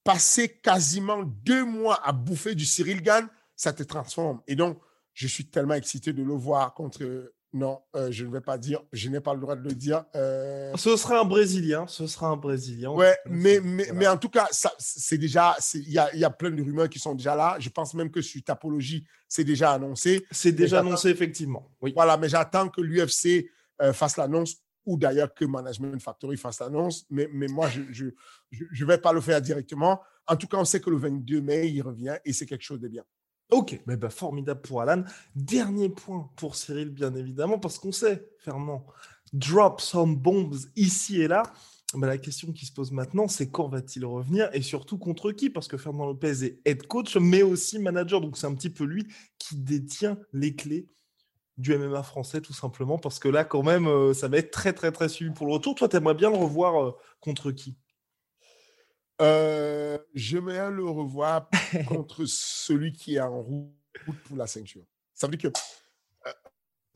[0.05, 4.43] passer quasiment deux mois à bouffer du Cyril Gann, ça te transforme.
[4.47, 4.81] Et donc,
[5.13, 7.33] je suis tellement excité de le voir contre.
[7.57, 10.05] Non, euh, je ne vais pas dire, je n'ai pas le droit de le dire.
[10.17, 11.87] euh, Ce sera un Brésilien.
[11.87, 12.91] Ce sera un Brésilien.
[12.91, 13.61] Ouais, mais,
[14.09, 16.99] en tout cas, c'est déjà, il y a, il y a plein de rumeurs qui
[16.99, 17.57] sont déjà là.
[17.61, 20.27] Je pense même que sur Tapologie, c'est déjà annoncé.
[20.33, 21.71] C'est déjà annoncé, effectivement.
[21.81, 21.93] Oui.
[21.95, 23.49] Voilà, mais j'attends que l'UFC
[23.83, 27.07] euh, fasse l'annonce ou d'ailleurs que Management Factory fasse l'annonce.
[27.09, 28.07] Mais, mais moi, je ne je,
[28.51, 30.03] je, je vais pas le faire directement.
[30.27, 32.81] En tout cas, on sait que le 22 mai, il revient et c'est quelque chose
[32.81, 33.05] de bien.
[33.51, 35.05] Ok, mais bah, formidable pour Alan.
[35.37, 38.87] Dernier point pour Cyril, bien évidemment, parce qu'on sait, Fernand,
[39.33, 41.43] drop some bombs ici et là.
[41.95, 45.51] Bah, la question qui se pose maintenant, c'est quand va-t-il revenir et surtout contre qui?
[45.51, 48.21] Parce que Fernand Lopez est head coach, mais aussi manager.
[48.21, 49.07] Donc c'est un petit peu lui
[49.39, 50.89] qui détient les clés
[51.57, 52.99] du MMA français, tout simplement.
[52.99, 55.53] Parce que là, quand même, euh, ça va être très, très, très suivi pour le
[55.53, 55.77] retour.
[55.77, 57.77] Toi, tu aimerais bien le revoir euh, contre qui?
[59.21, 61.49] Euh, je vais le revoir
[61.89, 63.73] contre celui qui est en route
[64.25, 64.85] pour la ceinture.
[65.13, 65.59] Ça veut dire que,
[66.27, 66.33] euh,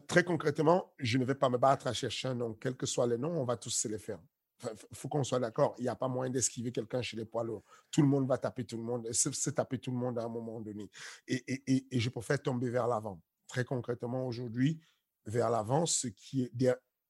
[0.06, 2.54] très concrètement, je ne vais pas me battre à chercher un nom.
[2.54, 4.18] Quels que soient les noms, on va tous se les faire.
[4.64, 5.76] Il faut qu'on soit d'accord.
[5.78, 7.62] Il n'y a pas moyen d'esquiver quelqu'un chez les poids lourds.
[7.92, 10.24] Tout le monde va taper tout le monde, se, se taper tout le monde à
[10.24, 10.90] un moment donné.
[11.28, 13.20] Et, et, et, et je préfère tomber vers l'avant.
[13.46, 14.80] Très concrètement, aujourd'hui,
[15.26, 16.50] vers l'avant, ce qui est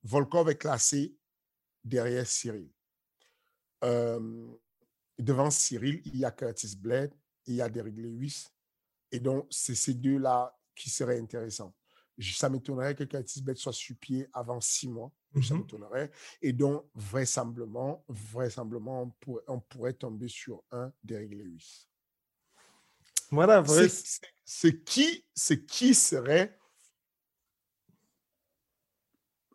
[0.03, 1.16] Volkov est classé
[1.85, 2.71] derrière Cyril.
[3.85, 4.47] Euh,
[5.18, 7.12] devant Cyril, il y a Curtis Blade,
[7.46, 8.46] il y a Derek Lewis.
[9.11, 11.74] Et donc, c'est ces deux-là qui seraient intéressants.
[12.20, 15.12] Ça m'étonnerait que Curtis Blade soit sur pied avant six mois.
[15.42, 15.61] Ça Mhm.
[15.61, 16.11] m'étonnerait.
[16.42, 21.87] Et donc, vraisemblablement, vraisemblablement on, pourrait, on pourrait tomber sur un Derek Lewis.
[23.31, 23.88] Voilà, vrai.
[24.44, 25.24] C'est- qui,
[25.66, 26.59] qui serait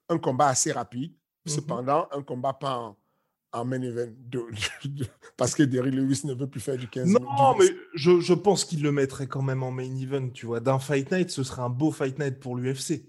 [0.10, 1.14] un combat assez rapide,
[1.46, 1.52] Mhm.
[1.54, 2.98] cependant un combat pas en,
[3.54, 4.46] en main event, de-
[4.86, 5.06] de-
[5.38, 8.66] parce que Derrick Lewis ne veut plus faire du 15 Non, mais je, je pense
[8.66, 10.60] qu'il le mettrait quand même en main event, tu vois.
[10.60, 13.04] D'un fight night, ce serait un beau fight night pour l'UFC.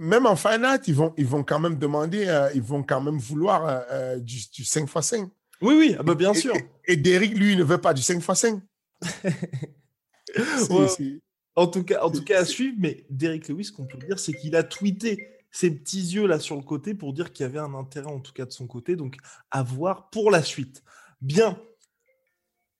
[0.00, 3.00] Même en Fight Night, ils vont, ils vont quand même demander, euh, ils vont quand
[3.00, 5.28] même vouloir euh, euh, du, du 5x5.
[5.60, 6.54] Oui, oui, ah bah bien sûr.
[6.54, 8.60] Et, et Derrick, lui, ne veut pas du 5x5.
[9.02, 11.18] C'est- Ouais.
[11.56, 14.32] En tout cas, en tout cas à suivre, mais Derrick Lewis, qu'on peut dire, c'est
[14.32, 15.18] qu'il a tweeté
[15.50, 18.20] ses petits yeux là sur le côté pour dire qu'il y avait un intérêt en
[18.20, 19.16] tout cas de son côté, donc
[19.50, 20.82] à voir pour la suite.
[21.20, 21.60] Bien,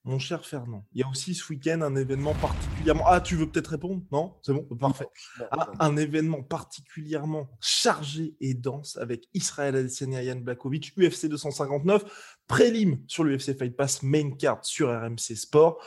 [0.05, 3.03] mon cher Fernand, il y a aussi ce week-end un événement particulièrement.
[3.05, 4.01] Ah, tu veux peut-être répondre?
[4.11, 4.37] Non?
[4.41, 5.07] C'est bon, parfait.
[5.51, 12.37] Ah, un événement particulièrement chargé et dense avec Israël Adesanya et Yann Blakovic, UFC 259,
[12.47, 15.83] prélim sur l'UFC Fight Pass, main card sur RMC Sport.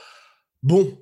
[0.63, 0.99] Bon,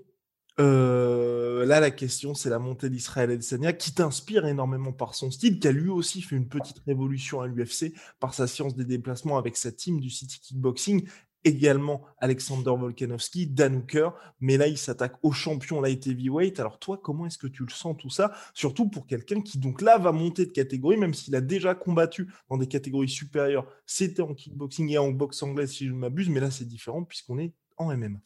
[0.61, 5.59] euh, là la question c'est la montée d'Israël Adesanya qui t'inspire énormément par son style,
[5.59, 9.38] qui a lui aussi fait une petite révolution à l'UFC par sa science des déplacements
[9.38, 11.09] avec sa team du City Kickboxing.
[11.42, 16.61] Également Alexander Volkanovski, Dan Hooker, mais là il s'attaque au champion light heavyweight.
[16.61, 18.33] Alors toi, comment est-ce que tu le sens tout ça?
[18.53, 22.29] Surtout pour quelqu'un qui donc là va monter de catégorie, même s'il a déjà combattu
[22.51, 23.66] dans des catégories supérieures.
[23.87, 27.05] C'était en kickboxing et en boxe anglaise si je ne m'abuse, mais là c'est différent
[27.05, 28.20] puisqu'on est en MM.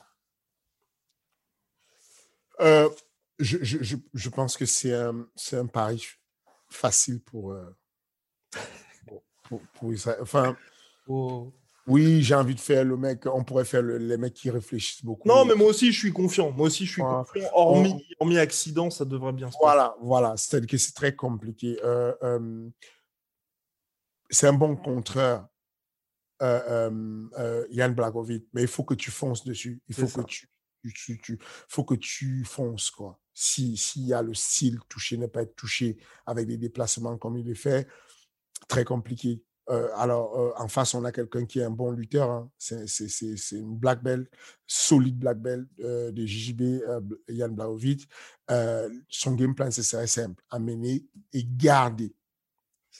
[2.61, 2.89] Euh,
[3.39, 6.05] je, je, je, je pense que c'est un, c'est un pari
[6.69, 7.65] facile pour, euh,
[9.07, 10.19] pour, pour, pour Israël.
[10.23, 10.57] Enfin,
[11.87, 15.05] oui, j'ai envie de faire le mec, on pourrait faire le- les mecs qui réfléchissent
[15.05, 15.29] beaucoup.
[15.29, 16.51] Non, mais moi aussi je suis confiant.
[16.51, 17.25] Moi aussi je suis Voilà.
[17.25, 17.51] confiant.
[17.53, 19.63] Hormis, hormis accident, ça devrait bien se passer.
[19.63, 20.37] Voilà, voilà.
[20.37, 21.79] C'est-à-dire que c'est très compliqué.
[21.85, 22.69] Euh, euh,
[24.31, 25.47] c'est un bon contreur,
[26.41, 29.83] euh, euh, euh, Yann Blagovic, mais il faut que tu fonces dessus.
[29.89, 30.49] Il faut que tu,
[30.93, 33.19] tu- faut que tu fonces, quoi.
[33.33, 37.37] Si, s'il y a le style touché, ne pas être touché avec des déplacements comme
[37.39, 37.89] il le fait,
[38.69, 39.43] très compliqué.
[39.71, 42.31] Euh, alors, euh, en face, on a quelqu'un qui est un bon lutteur.
[42.31, 42.51] hein.
[42.59, 42.87] C'est,
[43.53, 44.29] une black belt,
[44.67, 46.83] solide black belt euh, de JJB,
[47.29, 48.09] Yann Blaovic.
[49.09, 50.43] Son game plan, c'est très simple.
[50.51, 52.15] Amener et garder.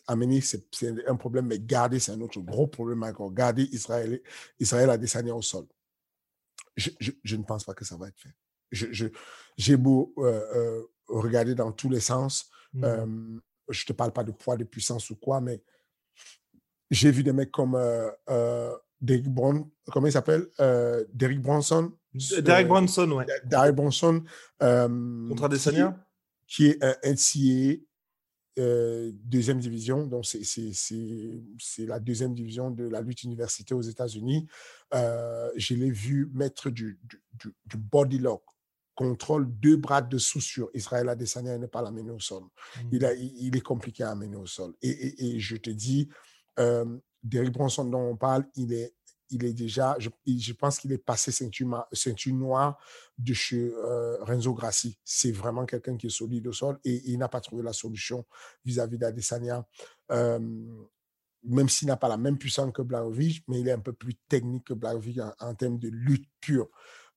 [0.07, 0.67] Amener, c'est,
[1.07, 3.33] un problème, mais garder, c'est un autre gros problème encore.
[3.33, 4.21] Garder Israël,
[4.59, 5.67] Israël a descendu au sol.
[6.77, 8.35] Je, je, je ne pense pas que ça va être fait.
[8.73, 9.07] Je,
[9.57, 12.51] j'ai beau euh, euh, regarder dans tous les sens.
[12.83, 13.07] Euh,
[13.69, 15.63] je ne te parle pas de poids, de puissance ou quoi, mais
[16.91, 20.49] j'ai vu des mecs comme euh, Derek Brown, comment il s'appelle
[21.13, 21.93] Derek Bronson.
[22.13, 23.27] Derek Bronson, ouais.
[23.45, 24.25] Derek Bronson.
[24.59, 26.05] Contre qui, Adesanya
[26.47, 27.83] qui est un NCAA
[28.59, 30.07] euh, deuxième division.
[30.07, 34.47] Donc, c'est- la deuxième division de la lutte université aux États-Unis.
[34.95, 37.01] Euh, je l'ai vu mettre du,
[37.33, 38.43] du, body lock,
[38.95, 42.45] contrôle deux bras dessous sur Israël Adesanya et ne pas l'amener au sol.
[42.93, 44.73] Il, a, il, il est compliqué à amener au sol.
[44.83, 46.09] Et, et- et je te dis,
[46.61, 46.85] euh,
[47.23, 48.95] Derek Bronson dont on parle, il est,
[49.35, 52.79] il est déjà, je, pense qu'il est passé ceinture, noire
[53.19, 54.99] de chez euh, Renzo Grassi.
[55.05, 58.25] C'est vraiment quelqu'un qui est solide au sol et, il n'a pas trouvé la solution
[58.65, 59.67] vis-à-vis d'Adesanya.
[60.13, 60.39] Euh,
[61.43, 64.15] même s'il n'a pas la même puissance que Blaovic, mais il est un peu plus
[64.29, 66.69] technique que Blaovic en, termes de lutte pure.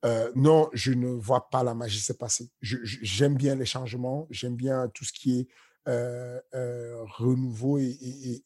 [0.06, 2.52] Euh, non, je ne vois pas la magie se passer.
[2.62, 5.48] J'aime bien les changements, j'aime bien tout ce qui est
[5.88, 8.44] euh, euh, renouveau et,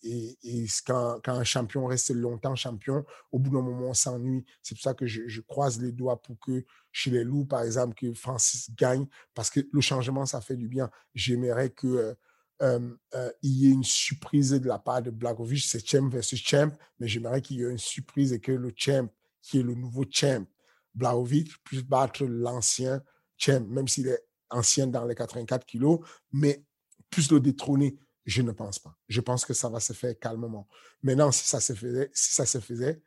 [0.85, 4.45] quand, un champion reste longtemps champion, au bout d'un moment, on s'ennuie.
[4.61, 7.95] C'est pour ça que je, croise les doigts pour que chez les loups, par exemple,
[7.95, 10.91] que Francis gagne, parce que le changement, ça fait du bien.
[11.15, 12.15] J'aimerais que
[12.61, 12.95] euh,
[13.41, 17.07] il y ait une surprise de la part de Blagovic, c'est champ versus champ, mais
[17.07, 19.09] j'aimerais qu'il y ait une surprise et que le champ,
[19.41, 20.45] qui est le nouveau champ,
[20.93, 23.01] Blagovic, puisse battre l'ancien
[23.35, 26.01] champ, même s'il est ancien dans les 84 kilos,
[26.31, 26.63] mais
[27.11, 28.97] plus le détrôner, je ne pense pas.
[29.07, 30.67] Je pense que ça va se faire calmement.
[31.03, 33.03] Maintenant, si ça se faisait, si ça se faisait,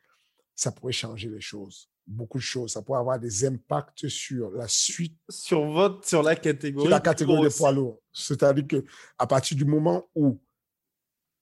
[0.55, 1.89] ça pourrait changer les choses.
[2.07, 2.73] Beaucoup de choses.
[2.73, 6.85] Ça pourrait avoir des impacts sur la suite Sur, votre, sur la catégorie.
[6.85, 8.01] sur la catégorie des poids lourds.
[8.13, 8.85] C'est-à-dire que
[9.17, 10.39] à partir du moment où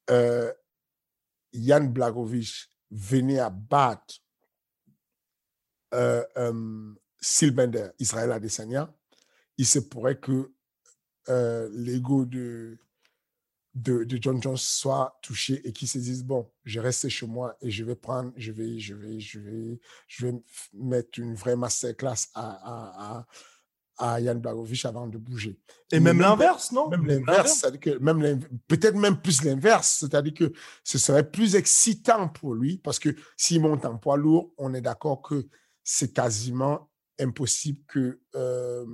[0.10, 0.52] euh,
[1.52, 4.16] Yann Blagovic venait à battre
[5.94, 8.94] euh, euh, Silbender, Israël Adesanya,
[9.58, 10.52] il se pourrait que
[11.30, 12.78] euh, l'ego de,
[13.76, 17.72] de, John Jones soit touché et qu'il se dise bon, je reste chez moi et
[17.72, 20.34] je vais prendre, je vais, je vais, je vais, je vais
[20.74, 23.28] mettre une vraie masterclass à, à,
[23.98, 25.60] à Yann Blagovic avant de bouger.
[25.92, 26.90] Et même l'inverse, non?
[26.90, 32.30] Même l'inverse, c'est-à-dire que même peut-être même plus l'inverse, c'est-à-dire que ce serait plus excitant
[32.30, 35.48] pour lui parce que s'il monte en poids lourd, on est d'accord que
[35.84, 38.86] c'est quasiment impossible que euh,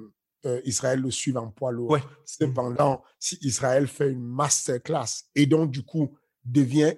[0.45, 1.97] euh, Israël le suive en poids lourd.
[2.25, 6.93] Cependant, si Israël fait une masterclass et donc du coup devient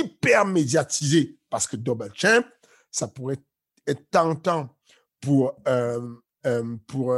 [0.00, 2.42] hyper médiatisé parce que double champ,
[2.90, 3.38] ça pourrait
[3.86, 4.74] être tentant
[5.20, 6.00] pour euh,
[6.46, 7.14] euh, pour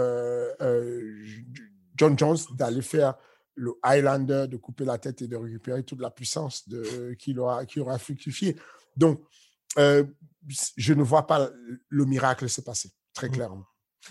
[1.96, 3.14] John Jones d'aller faire
[3.54, 6.68] le Highlander, de couper la tête et de récupérer toute la puissance
[7.18, 8.56] qu'il aura, qui aura fructifié.
[8.96, 9.22] Donc,
[9.76, 11.50] je ne vois pas
[11.88, 13.32] le miracle se passer, très mmh.
[13.32, 13.66] clairement.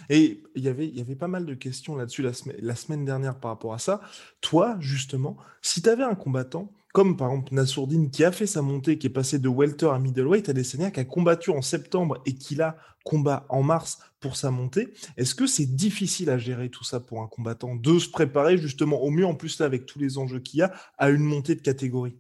[0.10, 3.40] Et il y avait, il y avait pas mal de questions là-dessus la, semaine dernière
[3.40, 4.02] par rapport à ça.
[4.42, 8.64] Toi, justement, si tu avais un combattant comme par exemple Nassourdine qui a fait sa
[8.64, 12.20] montée, qui est passé de welter à middleweight, à Adesanya qui a combattu en septembre
[12.26, 14.94] et qui a combat en mars pour sa montée.
[15.16, 19.02] Est-ce que c'est difficile à gérer tout ça pour un combattant de se préparer justement
[19.02, 21.56] au mieux, en plus là avec tous les enjeux qu'il y a, à une montée
[21.56, 22.18] de catégorie?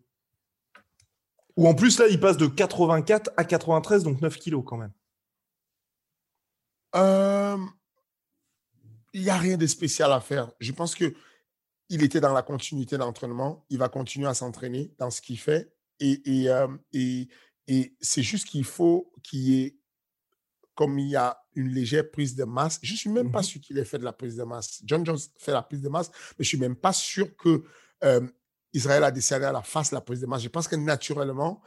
[1.58, 4.94] Ou en plus là, il passe de 84 à 93, donc 9 kilos quand même.
[6.96, 7.58] Euh,
[9.14, 10.52] il n'y a rien de spécial à faire.
[10.60, 11.14] Je pense que
[11.90, 13.66] il était dans la continuité d'entraînement.
[13.70, 15.74] Il va continuer à s'entraîner dans ce qu'il fait.
[16.00, 17.28] Et, et, euh, et,
[17.68, 19.80] et c'est juste qu'il faut qu'il y ait,
[20.76, 23.44] comme il y a une légère prise de masse, je ne suis même pas mmh
[23.44, 24.82] sûr qu'il ait fait de la prise de masse.
[24.86, 27.64] John Jones fait la prise de masse, mais je ne suis même pas sûr que
[28.04, 28.26] euh,
[28.72, 30.42] Israël a décidé à la face la prise de masse.
[30.42, 31.62] Je pense que naturellement,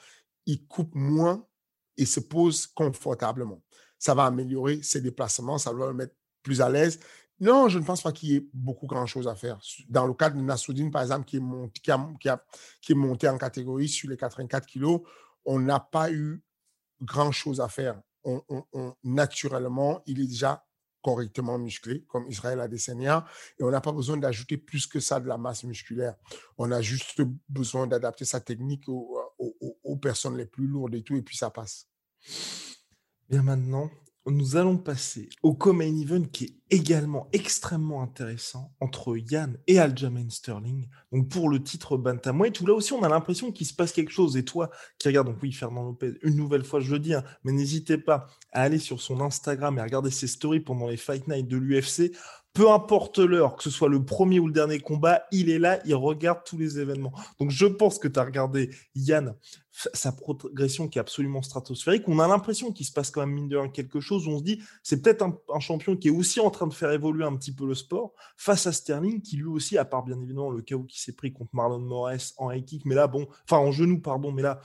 [0.47, 1.47] il coupe moins
[1.97, 3.63] et se pose confortablement.
[4.03, 6.99] Ça va améliorer ses déplacements, ça va le mettre plus à l'aise.
[7.39, 9.61] Non, je ne pense pas qu'il y ait beaucoup grand-chose à faire.
[9.89, 11.93] Dans le cas de Nassoudine, par exemple, qui est, monté,
[13.29, 15.03] a, en catégorie sur les 84 kilos,
[15.45, 16.43] on n'a pas eu
[17.01, 18.01] grand-chose à faire.
[19.05, 20.65] Naturellement, il est déjà
[21.01, 23.25] correctement musclé, comme Israël Adesanya,
[23.57, 26.17] et on n'a pas besoin d'ajouter plus que ça de la masse musculaire.
[26.59, 31.23] On a juste besoin d'adapter sa technique aux, personnes les plus lourdes et tout, et
[31.23, 31.87] puis ça passe.
[33.33, 33.91] Bien maintenant,
[34.27, 40.29] nous allons passer au co-main event qui est également extrêmement intéressant entre Yann et Aljamain
[40.29, 40.87] Sterling.
[41.13, 44.13] Donc pour le titre bantamweight, où là aussi on a l'impression qu'il se passe quelque
[44.13, 44.37] chose.
[44.37, 44.69] Et toi
[44.99, 47.97] qui regardes, donc oui, Fernand Lopez, une nouvelle fois je le dis, hein, mais n'hésitez
[47.97, 51.49] pas à aller sur son Instagram et à regarder ses stories pendant les Fight Night
[51.49, 52.15] de l'UFC
[52.55, 55.81] peu importe l'heure, que ce soit le premier ou le dernier combat, il est là,
[55.87, 57.13] il regarde tous les événements.
[57.41, 59.35] Donc je pense que tu as regardé Yann,
[59.73, 62.05] sa progression qui est absolument stratosphérique.
[62.07, 64.29] On a l'impression qu'il se passe quand même mine de rien quelque chose.
[64.29, 67.25] On se dit, c'est peut-être un, champion qui est aussi en train de faire évoluer
[67.25, 70.51] un petit peu le sport face à Sterling, qui lui aussi, à part bien évidemment
[70.51, 73.59] le chaos qui s'est pris contre Marlon Moraes en high kick, mais là, bon, enfin
[73.59, 74.61] en genou, pardon, mais là,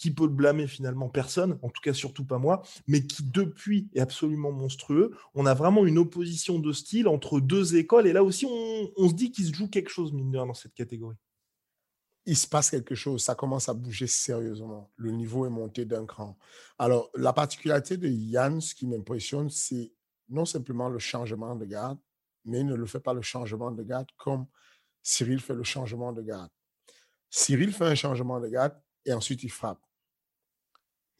[0.00, 3.88] qui peut le blâmer finalement Personne, en tout cas surtout pas moi, mais qui depuis
[3.94, 5.14] est absolument monstrueux.
[5.34, 9.14] On a vraiment une opposition de style entre deux écoles, et là aussi on, se
[9.14, 11.18] dit qu'il se joue quelque chose, mineur dans cette catégorie.
[12.24, 14.90] Il se passe quelque chose, ça commence à bouger sérieusement.
[14.96, 16.38] Le niveau est monté d'un cran.
[16.78, 19.92] Alors, la particularité de Yann, ce qui m'impressionne, c'est
[20.28, 21.98] non simplement le changement de garde,
[22.46, 24.46] mais il ne le fait pas le changement de garde comme
[25.02, 26.50] Cyril fait le changement de garde.
[27.28, 29.80] Cyril fait un changement de garde et ensuite il frappe.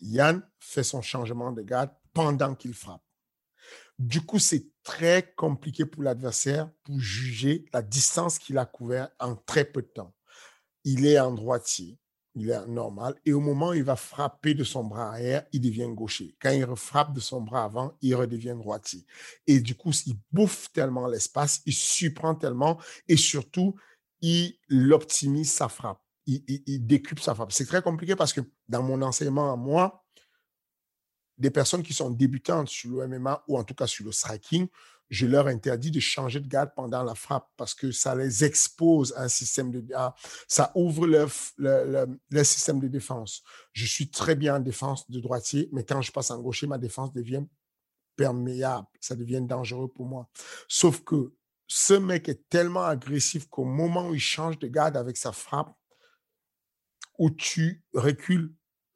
[0.00, 3.02] Yann fait son changement de garde pendant qu'il frappe.
[3.98, 9.36] Du coup, c'est très compliqué pour l'adversaire pour juger la distance qu'il a couvert en
[9.36, 10.14] très peu de temps.
[10.84, 11.98] Il est en droitier,
[12.34, 15.60] il est normal, et au moment où il va frapper de son bras arrière, il
[15.60, 16.34] devient gaucher.
[16.40, 19.04] Quand il frappe de son bras avant, il redevient droitier.
[19.46, 23.74] Et du coup, il bouffe tellement l'espace, il surprend tellement, et surtout,
[24.22, 24.58] il
[24.92, 27.52] optimise sa frappe il, décupe sa frappe.
[27.52, 30.04] C'est très compliqué parce que dans mon enseignement à moi,
[31.38, 34.68] des personnes qui sont débutantes sur le MMA ou en tout cas sur le striking,
[35.08, 39.12] je leur interdis de changer de garde pendant la frappe parce que ça les expose
[39.16, 39.84] à un système de...
[40.46, 42.06] ça ouvre leur, leur,
[42.46, 43.42] système de défense.
[43.72, 46.78] Je suis très bien en défense de droitier, mais quand je passe en gaucher, ma
[46.78, 47.42] défense devient
[48.14, 48.86] perméable.
[49.00, 50.28] Ça devient dangereux pour moi.
[50.68, 51.34] Sauf que
[51.66, 55.74] ce mec est tellement agressif qu'au moment où il change de garde avec sa frappe,
[57.20, 58.52] où tu recules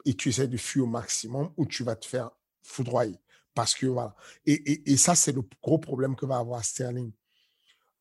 [0.07, 2.31] et tu essaies de fuir au maximum, ou tu vas te faire
[2.63, 3.21] foudroyer.
[3.55, 4.17] Parce que voilà.
[4.47, 7.13] Et, et, ça, c'est le gros problème que va avoir Sterling.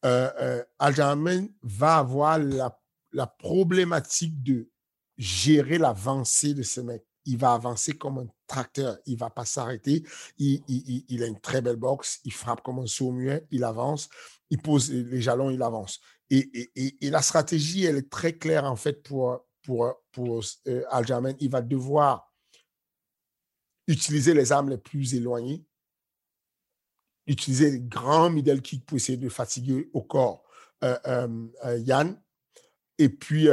[0.06, 4.70] Euh, euh, va avoir la, problématique de
[5.18, 7.06] gérer l'avancée de ce mec.
[7.26, 8.97] il va avancer comme un tracteur.
[9.06, 10.04] Il ne va pas s'arrêter.
[10.38, 12.22] Il, a une très belle boxe.
[12.24, 13.45] Il frappe comme un saut muet.
[13.52, 14.10] Il avance.
[14.50, 15.52] Il pose les jalons.
[15.52, 16.00] Il avance.
[16.30, 16.72] Et,
[17.02, 21.34] la stratégie, elle est très claire en fait pour, pour, pour euh, Aljamain.
[21.39, 22.32] Il va devoir
[23.88, 25.66] utiliser les armes les plus éloignées,
[27.28, 30.43] utiliser les grands middle kicks pour essayer de fatiguer au corps
[30.84, 32.22] euh, euh, Yann.
[32.99, 33.47] Et puis,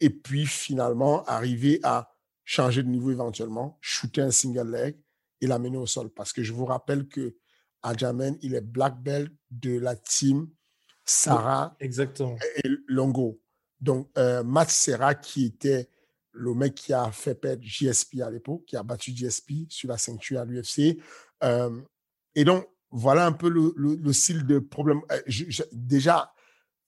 [0.00, 2.12] et puis finalement arriver à
[2.44, 5.00] changer de niveau éventuellement, shooter un single leg
[5.40, 6.10] et l'amener au sol.
[6.10, 7.36] Parce que je vous rappelle que
[7.82, 10.50] Adjamen, il est black belt de la team
[11.04, 12.36] Sarah Exactement.
[12.56, 13.41] et Longo.
[13.82, 15.88] Donc, euh, Matt Serra, qui était
[16.30, 19.98] le mec qui a fait perdre JSP à l'époque, qui a battu JSP sur la
[19.98, 20.98] ceinture à l'UFC.
[21.42, 21.82] Euh,
[22.34, 25.00] et donc, voilà un peu le, style de problème.
[25.10, 25.20] Euh,
[25.72, 26.32] déjà,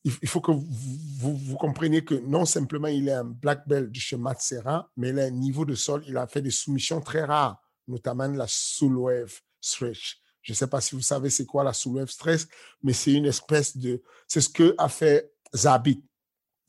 [0.05, 4.91] il faut que vous, compreniez que non simplement il est un black belt chez Matsera,
[4.97, 8.29] mais il a un niveau de sol, il a fait des soumissions très rares, notamment
[8.29, 8.47] la
[8.83, 10.21] wave stretch.
[10.43, 12.43] Je ne sais pas si vous savez c'est quoi la wave stretch,
[12.83, 14.03] mais c'est une espèce de...
[14.29, 16.05] C'est ce que a fait Zabit.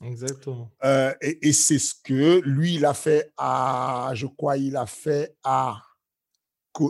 [0.01, 0.71] Exactement.
[0.83, 4.11] Euh, et, et c'est ce que lui, il a fait à...
[4.13, 5.81] Je crois, il a fait à...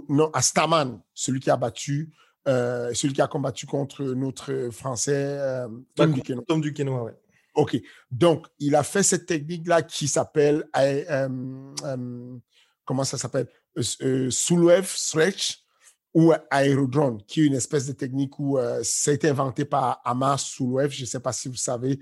[0.09, 2.11] Non, à Staman, celui qui a battu
[2.47, 6.45] euh, celui qui a combattu contre notre Français, euh, Tom, Duquesnoy.
[6.45, 7.15] Tom Duquesnoy, ouais.
[7.55, 7.77] OK.
[8.11, 10.65] Donc, il a fait cette technique-là qui s'appelle,
[12.85, 13.47] comment ça s'appelle?
[14.29, 15.64] Soulwave stretch
[16.15, 20.43] ou aérodrone, qui est une espèce de technique où ça a été inventé par Hamas
[20.43, 20.89] Soulwave.
[20.89, 21.99] Je ne sais pas si vous savez.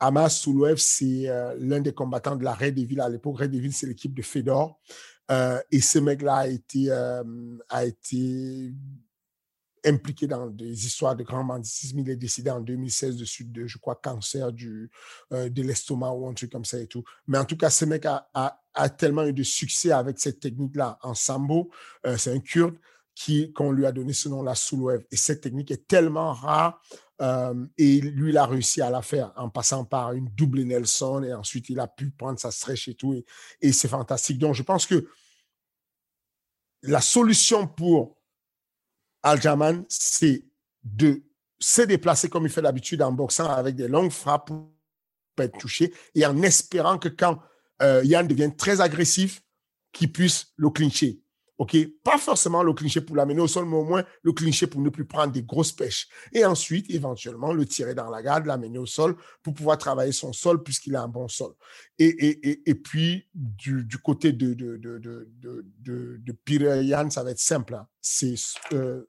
[0.00, 1.28] Hamas Soulwave, c'est
[1.60, 3.38] l'un des combattants de la Red Devil à l'époque.
[3.38, 4.80] Red Devil, c'est l'équipe de Fedor.
[5.70, 6.90] et ce mec-là a été,
[9.84, 11.98] impliqué dans des histoires de grand banditisme.
[11.98, 14.90] Il est décédé en 2016 de suite de, je crois, cancer du,
[15.32, 17.04] euh, de l'estomac ou un truc comme ça et tout.
[17.26, 18.60] Mais en tout cas, ce mec a,
[18.98, 21.70] tellement eu de succès avec cette technique-là en sambo.
[22.06, 22.74] Euh, c'est un kurde
[23.54, 25.04] qu'on lui a donné ce nom-là, Soulouev.
[25.10, 26.80] Et cette technique est tellement rare
[27.22, 31.22] euh, et lui, il a réussi à la faire en passant par une double Nelson
[31.22, 33.22] et ensuite il a pu prendre sa stretch et tout.
[33.60, 34.38] Et, c'est fantastique.
[34.38, 35.08] Donc, je pense que
[36.82, 38.18] la solution pour
[39.22, 40.44] Aljaman, c'est
[40.82, 41.22] de
[41.58, 44.68] se déplacer comme il fait d'habitude en boxant avec des longues frappes pour
[45.38, 47.40] être touché et en espérant que quand
[47.80, 49.42] euh, Yann devient très agressif,
[49.92, 51.23] qu'il puisse le clincher.
[51.64, 51.76] OK?
[52.02, 54.90] Pas forcément le clincher pour l'amener au sol, mais au moins le clincher pour ne
[54.90, 56.08] plus prendre des grosses pêches.
[56.32, 60.34] Et ensuite, éventuellement, le tirer dans la garde, l'amener au sol pour pouvoir travailler son
[60.34, 61.52] sol puisqu'il a un bon sol.
[61.98, 65.28] Et, puis, du, côté de, de, de,
[65.80, 67.74] de, ça va être simple.
[67.74, 67.88] Hein.
[68.02, 68.34] C'est
[68.72, 69.06] euh,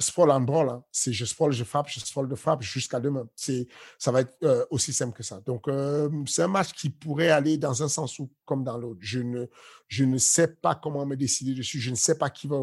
[0.00, 0.68] sprawl en brawl.
[0.68, 0.84] Hein.
[0.90, 3.28] C'est je sprawl, je frappe, je sprawl, de frappe jusqu'à demain.
[3.36, 5.40] C'est, ça va être euh, aussi simple que ça.
[5.40, 9.00] Donc, euh, c'est un match qui pourrait aller dans un sens ou comme dans l'autre.
[9.02, 9.46] Je ne,
[9.88, 11.80] je ne sais pas comment me décider dessus.
[11.80, 12.58] Je ne sais pas qui va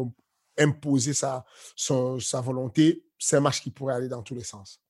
[0.58, 1.44] imposer sa,
[1.76, 3.04] sa volonté.
[3.18, 4.80] C'est un match qui pourrait aller dans tous les sens.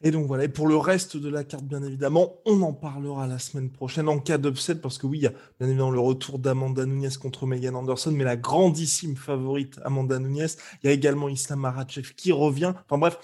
[0.00, 3.26] Et donc voilà, et pour le reste de la carte, bien évidemment, on en parlera
[3.26, 5.98] la semaine prochaine en cas d'upset, parce que oui, il y a bien évidemment le
[5.98, 10.46] retour d'Amanda Nunes contre Megan Anderson, mais la grandissime favorite Amanda Nunes.
[10.82, 12.74] Il y a également Islam Makhachev qui revient.
[12.84, 13.18] Enfin bref,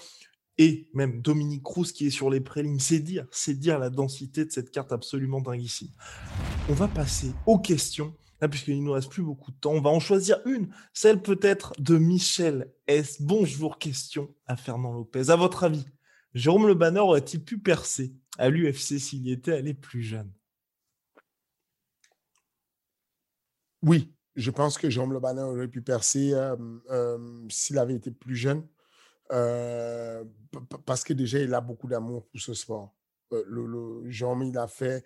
[0.57, 2.79] et même Dominique Cruz qui est sur les prélims.
[2.79, 5.91] C'est dire, c'est dire la densité de cette carte absolument dinguissime.
[6.69, 8.13] On va passer aux questions.
[8.41, 11.21] Là, puisqu'il ne nous reste plus beaucoup de temps, on va en choisir une, celle
[11.21, 13.21] peut-être de Michel S.
[13.21, 15.29] Bonjour, question à Fernand Lopez.
[15.29, 15.85] À votre avis,
[16.35, 20.31] Jérôme Le Banner aurait-il pu percer à l'UFC s'il était allé plus jeune?
[23.81, 26.57] Oui, je pense que Jérôme Le Banner aurait pu percer euh,
[26.91, 28.67] euh, s'il avait été plus jeune.
[29.31, 30.25] Euh,
[30.85, 32.93] parce que déjà, il a beaucoup d'amour pour ce sport.
[33.31, 35.05] le, Jérôme, il a fait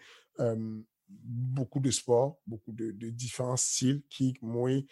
[1.08, 4.88] beaucoup de sports, beaucoup de, différents styles, kick, mouille,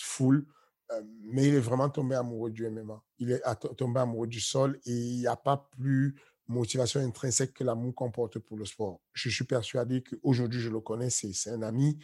[0.00, 0.46] full.
[0.92, 3.02] Euh, mais il est vraiment tombé amoureux du MMA.
[3.18, 3.42] Il est
[3.76, 6.16] tombé amoureux du sol et il n'y a pas plus
[6.46, 9.02] motivation intrinsèque que l'amour qu'on porte pour le sport.
[9.12, 11.98] Je suis persuadé qu'aujourd'hui, je le connais, c'est un ami.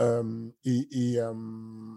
[0.00, 1.94] Euh, euh,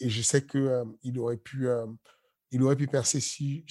[0.00, 3.64] et, je sais qu'il aurait pu aurait pu percer si,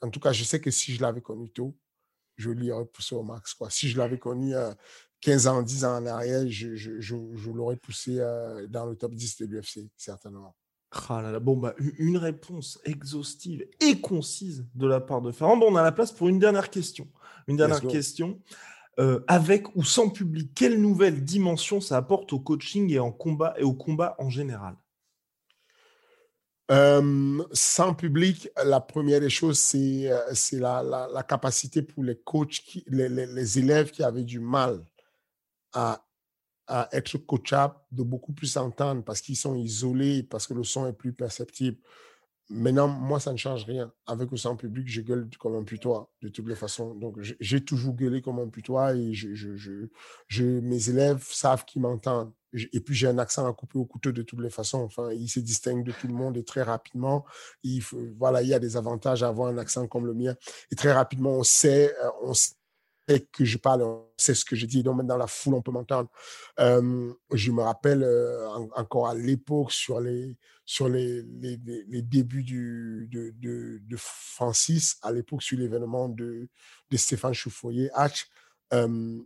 [0.00, 1.76] en tout cas, je sais que si je l'avais connu tôt,
[2.36, 3.56] je lui aurais poussé au max.
[3.70, 4.54] Si je l'avais connu
[5.20, 8.18] 15 ans, 10 ans en arrière, je, je l'aurais poussé
[8.68, 10.54] dans le top 10 de l'UFC, certainement.
[10.92, 15.56] Ah bon, bah, une réponse exhaustive et concise de la part de Ferrand.
[15.56, 17.06] Bon, on a la place pour une dernière question.
[17.46, 18.40] Une dernière question.
[18.98, 23.54] Euh, avec ou sans public, quelle nouvelle dimension ça apporte au coaching et, en combat,
[23.56, 24.76] et au combat en général?
[26.70, 32.16] Euh, sans public, la première des choses, c'est euh, la, la, la, capacité pour les
[32.16, 34.84] coachs, qui, les, les, élèves qui avaient du mal
[35.72, 36.04] à
[36.70, 40.86] à être coachables, de beaucoup plus entendre parce qu'ils sont isolés, parce que le son
[40.86, 41.78] est plus perceptible.
[42.48, 43.92] Maintenant, moi, ça ne change rien.
[44.06, 46.94] Avec le son public, je gueule comme un putois, de toutes les façons.
[46.94, 49.88] Donc, j'ai toujours gueulé comme un putois et je, je,
[50.28, 52.32] je, mes élèves savent qu'ils m'entendent.
[52.72, 54.82] Et puis, j'ai un accent à couper au couteau de toutes les façons.
[54.82, 57.24] Enfin, il se distingue de tout le monde et très rapidement.
[57.64, 57.82] Il,
[58.16, 60.36] voilà, il y a des avantages à avoir un accent comme le mien.
[60.70, 62.54] Et très rapidement, on sait, euh, on sait
[63.18, 63.84] que je parle,
[64.16, 64.82] c'est ce que je dis.
[64.82, 66.08] Donc, même dans la foule, on peut m'entendre.
[66.58, 71.58] Euh, je me rappelle euh, encore à l'époque sur les, sur les, les,
[71.88, 76.48] les débuts de, de, de, Francis, à l'époque sur l'événement de,
[76.90, 78.26] de Stéphane Chouffoyer, H,
[78.72, 79.18] euh,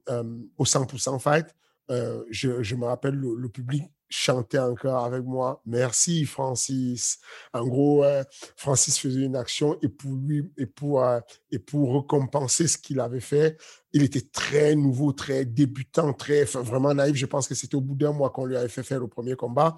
[0.56, 1.54] au 100% Fight.
[1.88, 5.60] Je, je, me rappelle le public chantait encore avec moi.
[5.66, 7.18] Merci, Francis.
[7.52, 8.22] En gros, euh,
[8.56, 11.20] Francis faisait une action et pour lui, et pour, euh,
[11.50, 13.58] et pour récompenser ce qu'il avait fait,
[13.92, 17.16] il était très nouveau, très débutant, très, vraiment naïf.
[17.16, 19.34] Je pense que c'était au bout d'un mois qu'on lui avait fait faire le premier
[19.34, 19.74] combat.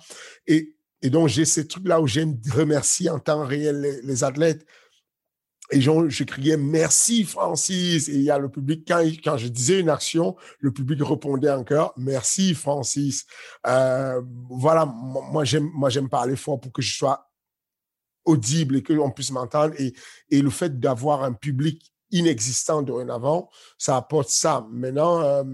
[0.46, 4.66] Et, et donc, j'ai ces trucs-là où j'aime remercier en temps réel les athlètes
[5.70, 8.08] et je criais merci Francis.
[8.08, 11.50] Et il y a le public, quand, quand je disais une action, le public répondait
[11.50, 13.26] encore merci Francis.
[13.66, 17.30] Euh, voilà, moi j'aime, moi j'aime parler fort pour que je sois
[18.24, 19.74] audible et que l'on puisse m'entendre.
[19.78, 19.94] Et,
[20.30, 23.48] et le fait d'avoir un public inexistant dorénavant,
[23.78, 24.66] ça apporte ça.
[24.70, 25.44] Maintenant, euh,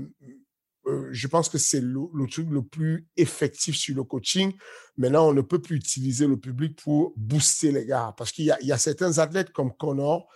[0.86, 4.52] euh, je pense que c'est le, truc le plus effectif sur le coaching.
[4.96, 8.72] Maintenant, on ne peut plus utiliser le public pour booster les gars parce qu'il y,
[8.72, 10.28] a, certains athlètes comme Connor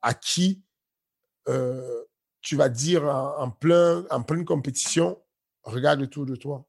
[0.00, 0.64] à qui
[1.48, 2.04] euh,
[2.40, 5.20] tu vas dire en, en, plein, en pleine compétition,
[5.62, 6.66] regarde autour de toi.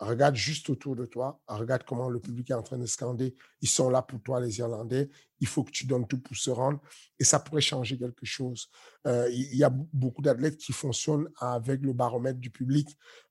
[0.00, 1.40] Regarde juste autour de toi.
[1.46, 3.36] Regarde comment le public est en train de scander.
[3.60, 5.08] Ils sont là pour toi, les Irlandais.
[5.40, 6.80] Il faut que tu donnes tout pour se rendre.
[7.18, 8.68] Et ça pourrait changer quelque chose.
[9.06, 12.88] Euh, il y a beaucoup d'athlètes qui fonctionnent avec le baromètre du public.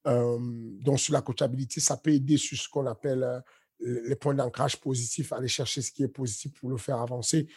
[0.08, 0.38] Euh,
[0.82, 3.40] donc, sur la coachabilité, ça peut aider sur ce qu'on appelle euh,
[3.80, 7.48] les points d'ancrage positifs, aller chercher ce qui est positif pour le faire avancer.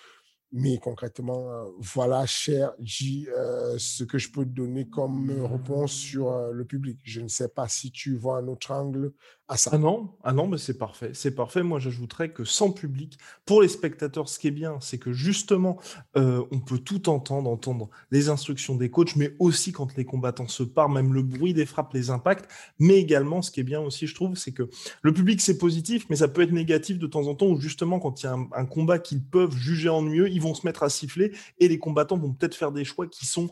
[0.58, 5.92] Mais concrètement, euh, voilà, cher J, euh, ce que je peux te donner comme réponse
[5.92, 6.98] sur euh, le public.
[7.02, 9.12] Je ne sais pas si tu vois un autre angle
[9.54, 9.70] ça.
[9.72, 11.10] Ah non, ah non mais c'est parfait.
[11.14, 11.62] C'est parfait.
[11.62, 15.78] Moi, j'ajouterais que sans public, pour les spectateurs, ce qui est bien, c'est que justement,
[16.16, 20.64] on peut tout entendre, entendre les instructions des coachs, mais aussi quand les combattants se
[20.64, 22.50] parlent, même le bruit des frappes, les impacts.
[22.80, 24.68] Mais également, ce qui est bien aussi, je trouve, c'est que
[25.02, 28.00] le public, c'est positif, mais ça peut être négatif de temps en temps, où justement,
[28.00, 30.88] quand il y a un combat qu'ils peuvent juger ennuyeux, ils vont se mettre à
[30.88, 33.48] siffler et les combattants vont peut-être faire des choix qui sont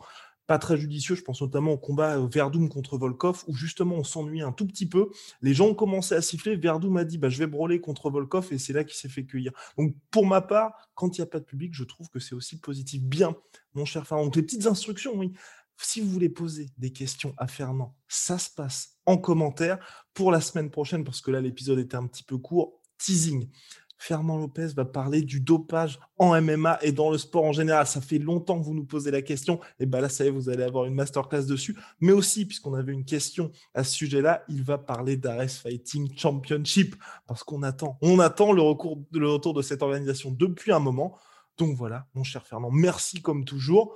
[0.47, 1.15] pas très judicieux.
[1.15, 4.67] Je pense notamment au combat euh, Verdum contre Volkov, où justement on s'ennuie un tout
[4.67, 5.09] petit peu.
[5.41, 6.55] Les gens ont commencé à siffler.
[6.55, 9.25] Verdum a dit bah, Je vais brûler contre Volkov, et c'est là qu'il s'est fait
[9.25, 9.51] cueillir.
[9.77, 12.35] Donc, pour ma part, quand il n'y a pas de public, je trouve que c'est
[12.35, 13.01] aussi positif.
[13.03, 13.35] Bien,
[13.73, 14.25] mon cher Fernand.
[14.25, 15.33] Donc, les petites instructions, oui.
[15.77, 19.77] Si vous voulez poser des questions à Fernand, ça se passe en commentaire
[20.13, 22.81] pour la semaine prochaine, parce que là, l'épisode était un petit peu court.
[22.97, 23.49] Teasing.
[23.97, 27.87] Fernand Lopez va parler du dopage en MMA et dans le sport en général.
[27.87, 29.59] Ça fait longtemps que vous nous posez la question.
[29.79, 31.77] Et bien là, ça y est, vous allez avoir une masterclass dessus.
[31.99, 36.95] Mais aussi, puisqu'on avait une question à ce sujet-là, il va parler d'Ares Fighting Championship
[37.27, 41.17] parce qu'on attend, on attend le, recours, le retour de cette organisation depuis un moment.
[41.57, 43.95] Donc voilà, mon cher Fernand, merci comme toujours.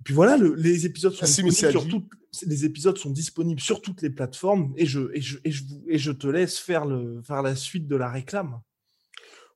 [0.00, 2.10] Et puis voilà, les épisodes sont disponibles sur toutes,
[2.44, 5.98] les épisodes sont disponibles sur toutes les plateformes et je, et je, et je, et
[5.98, 8.60] je te laisse faire, le, faire la suite de la réclame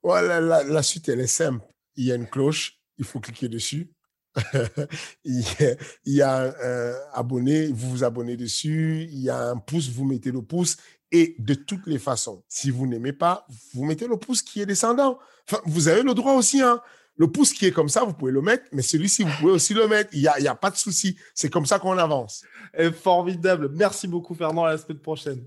[0.07, 1.64] la, suite, elle est simple.
[1.96, 3.92] Il y a une cloche, il faut cliquer dessus.
[5.24, 5.44] il
[6.04, 9.07] y a, un abonné, vous vous abonnez dessus.
[9.11, 10.76] Il y a un pouce, vous mettez le pouce.
[11.12, 14.66] Et de toutes les façons, si vous n'aimez pas, vous mettez le pouce qui est
[14.66, 15.18] descendant.
[15.64, 16.61] Vous avez le droit aussi.
[16.61, 16.80] Hein.
[17.16, 19.72] Le pouce qui est comme ça, vous pouvez le mettre, mais celui-ci, vous pouvez aussi
[19.72, 20.11] le mettre.
[20.12, 21.16] Il n'y a, y a pas de souci.
[21.34, 22.44] C'est comme ça qu'on avance.
[23.02, 23.70] formidable.
[23.72, 24.64] Merci beaucoup, Fernand.
[24.64, 25.46] À la semaine prochaine.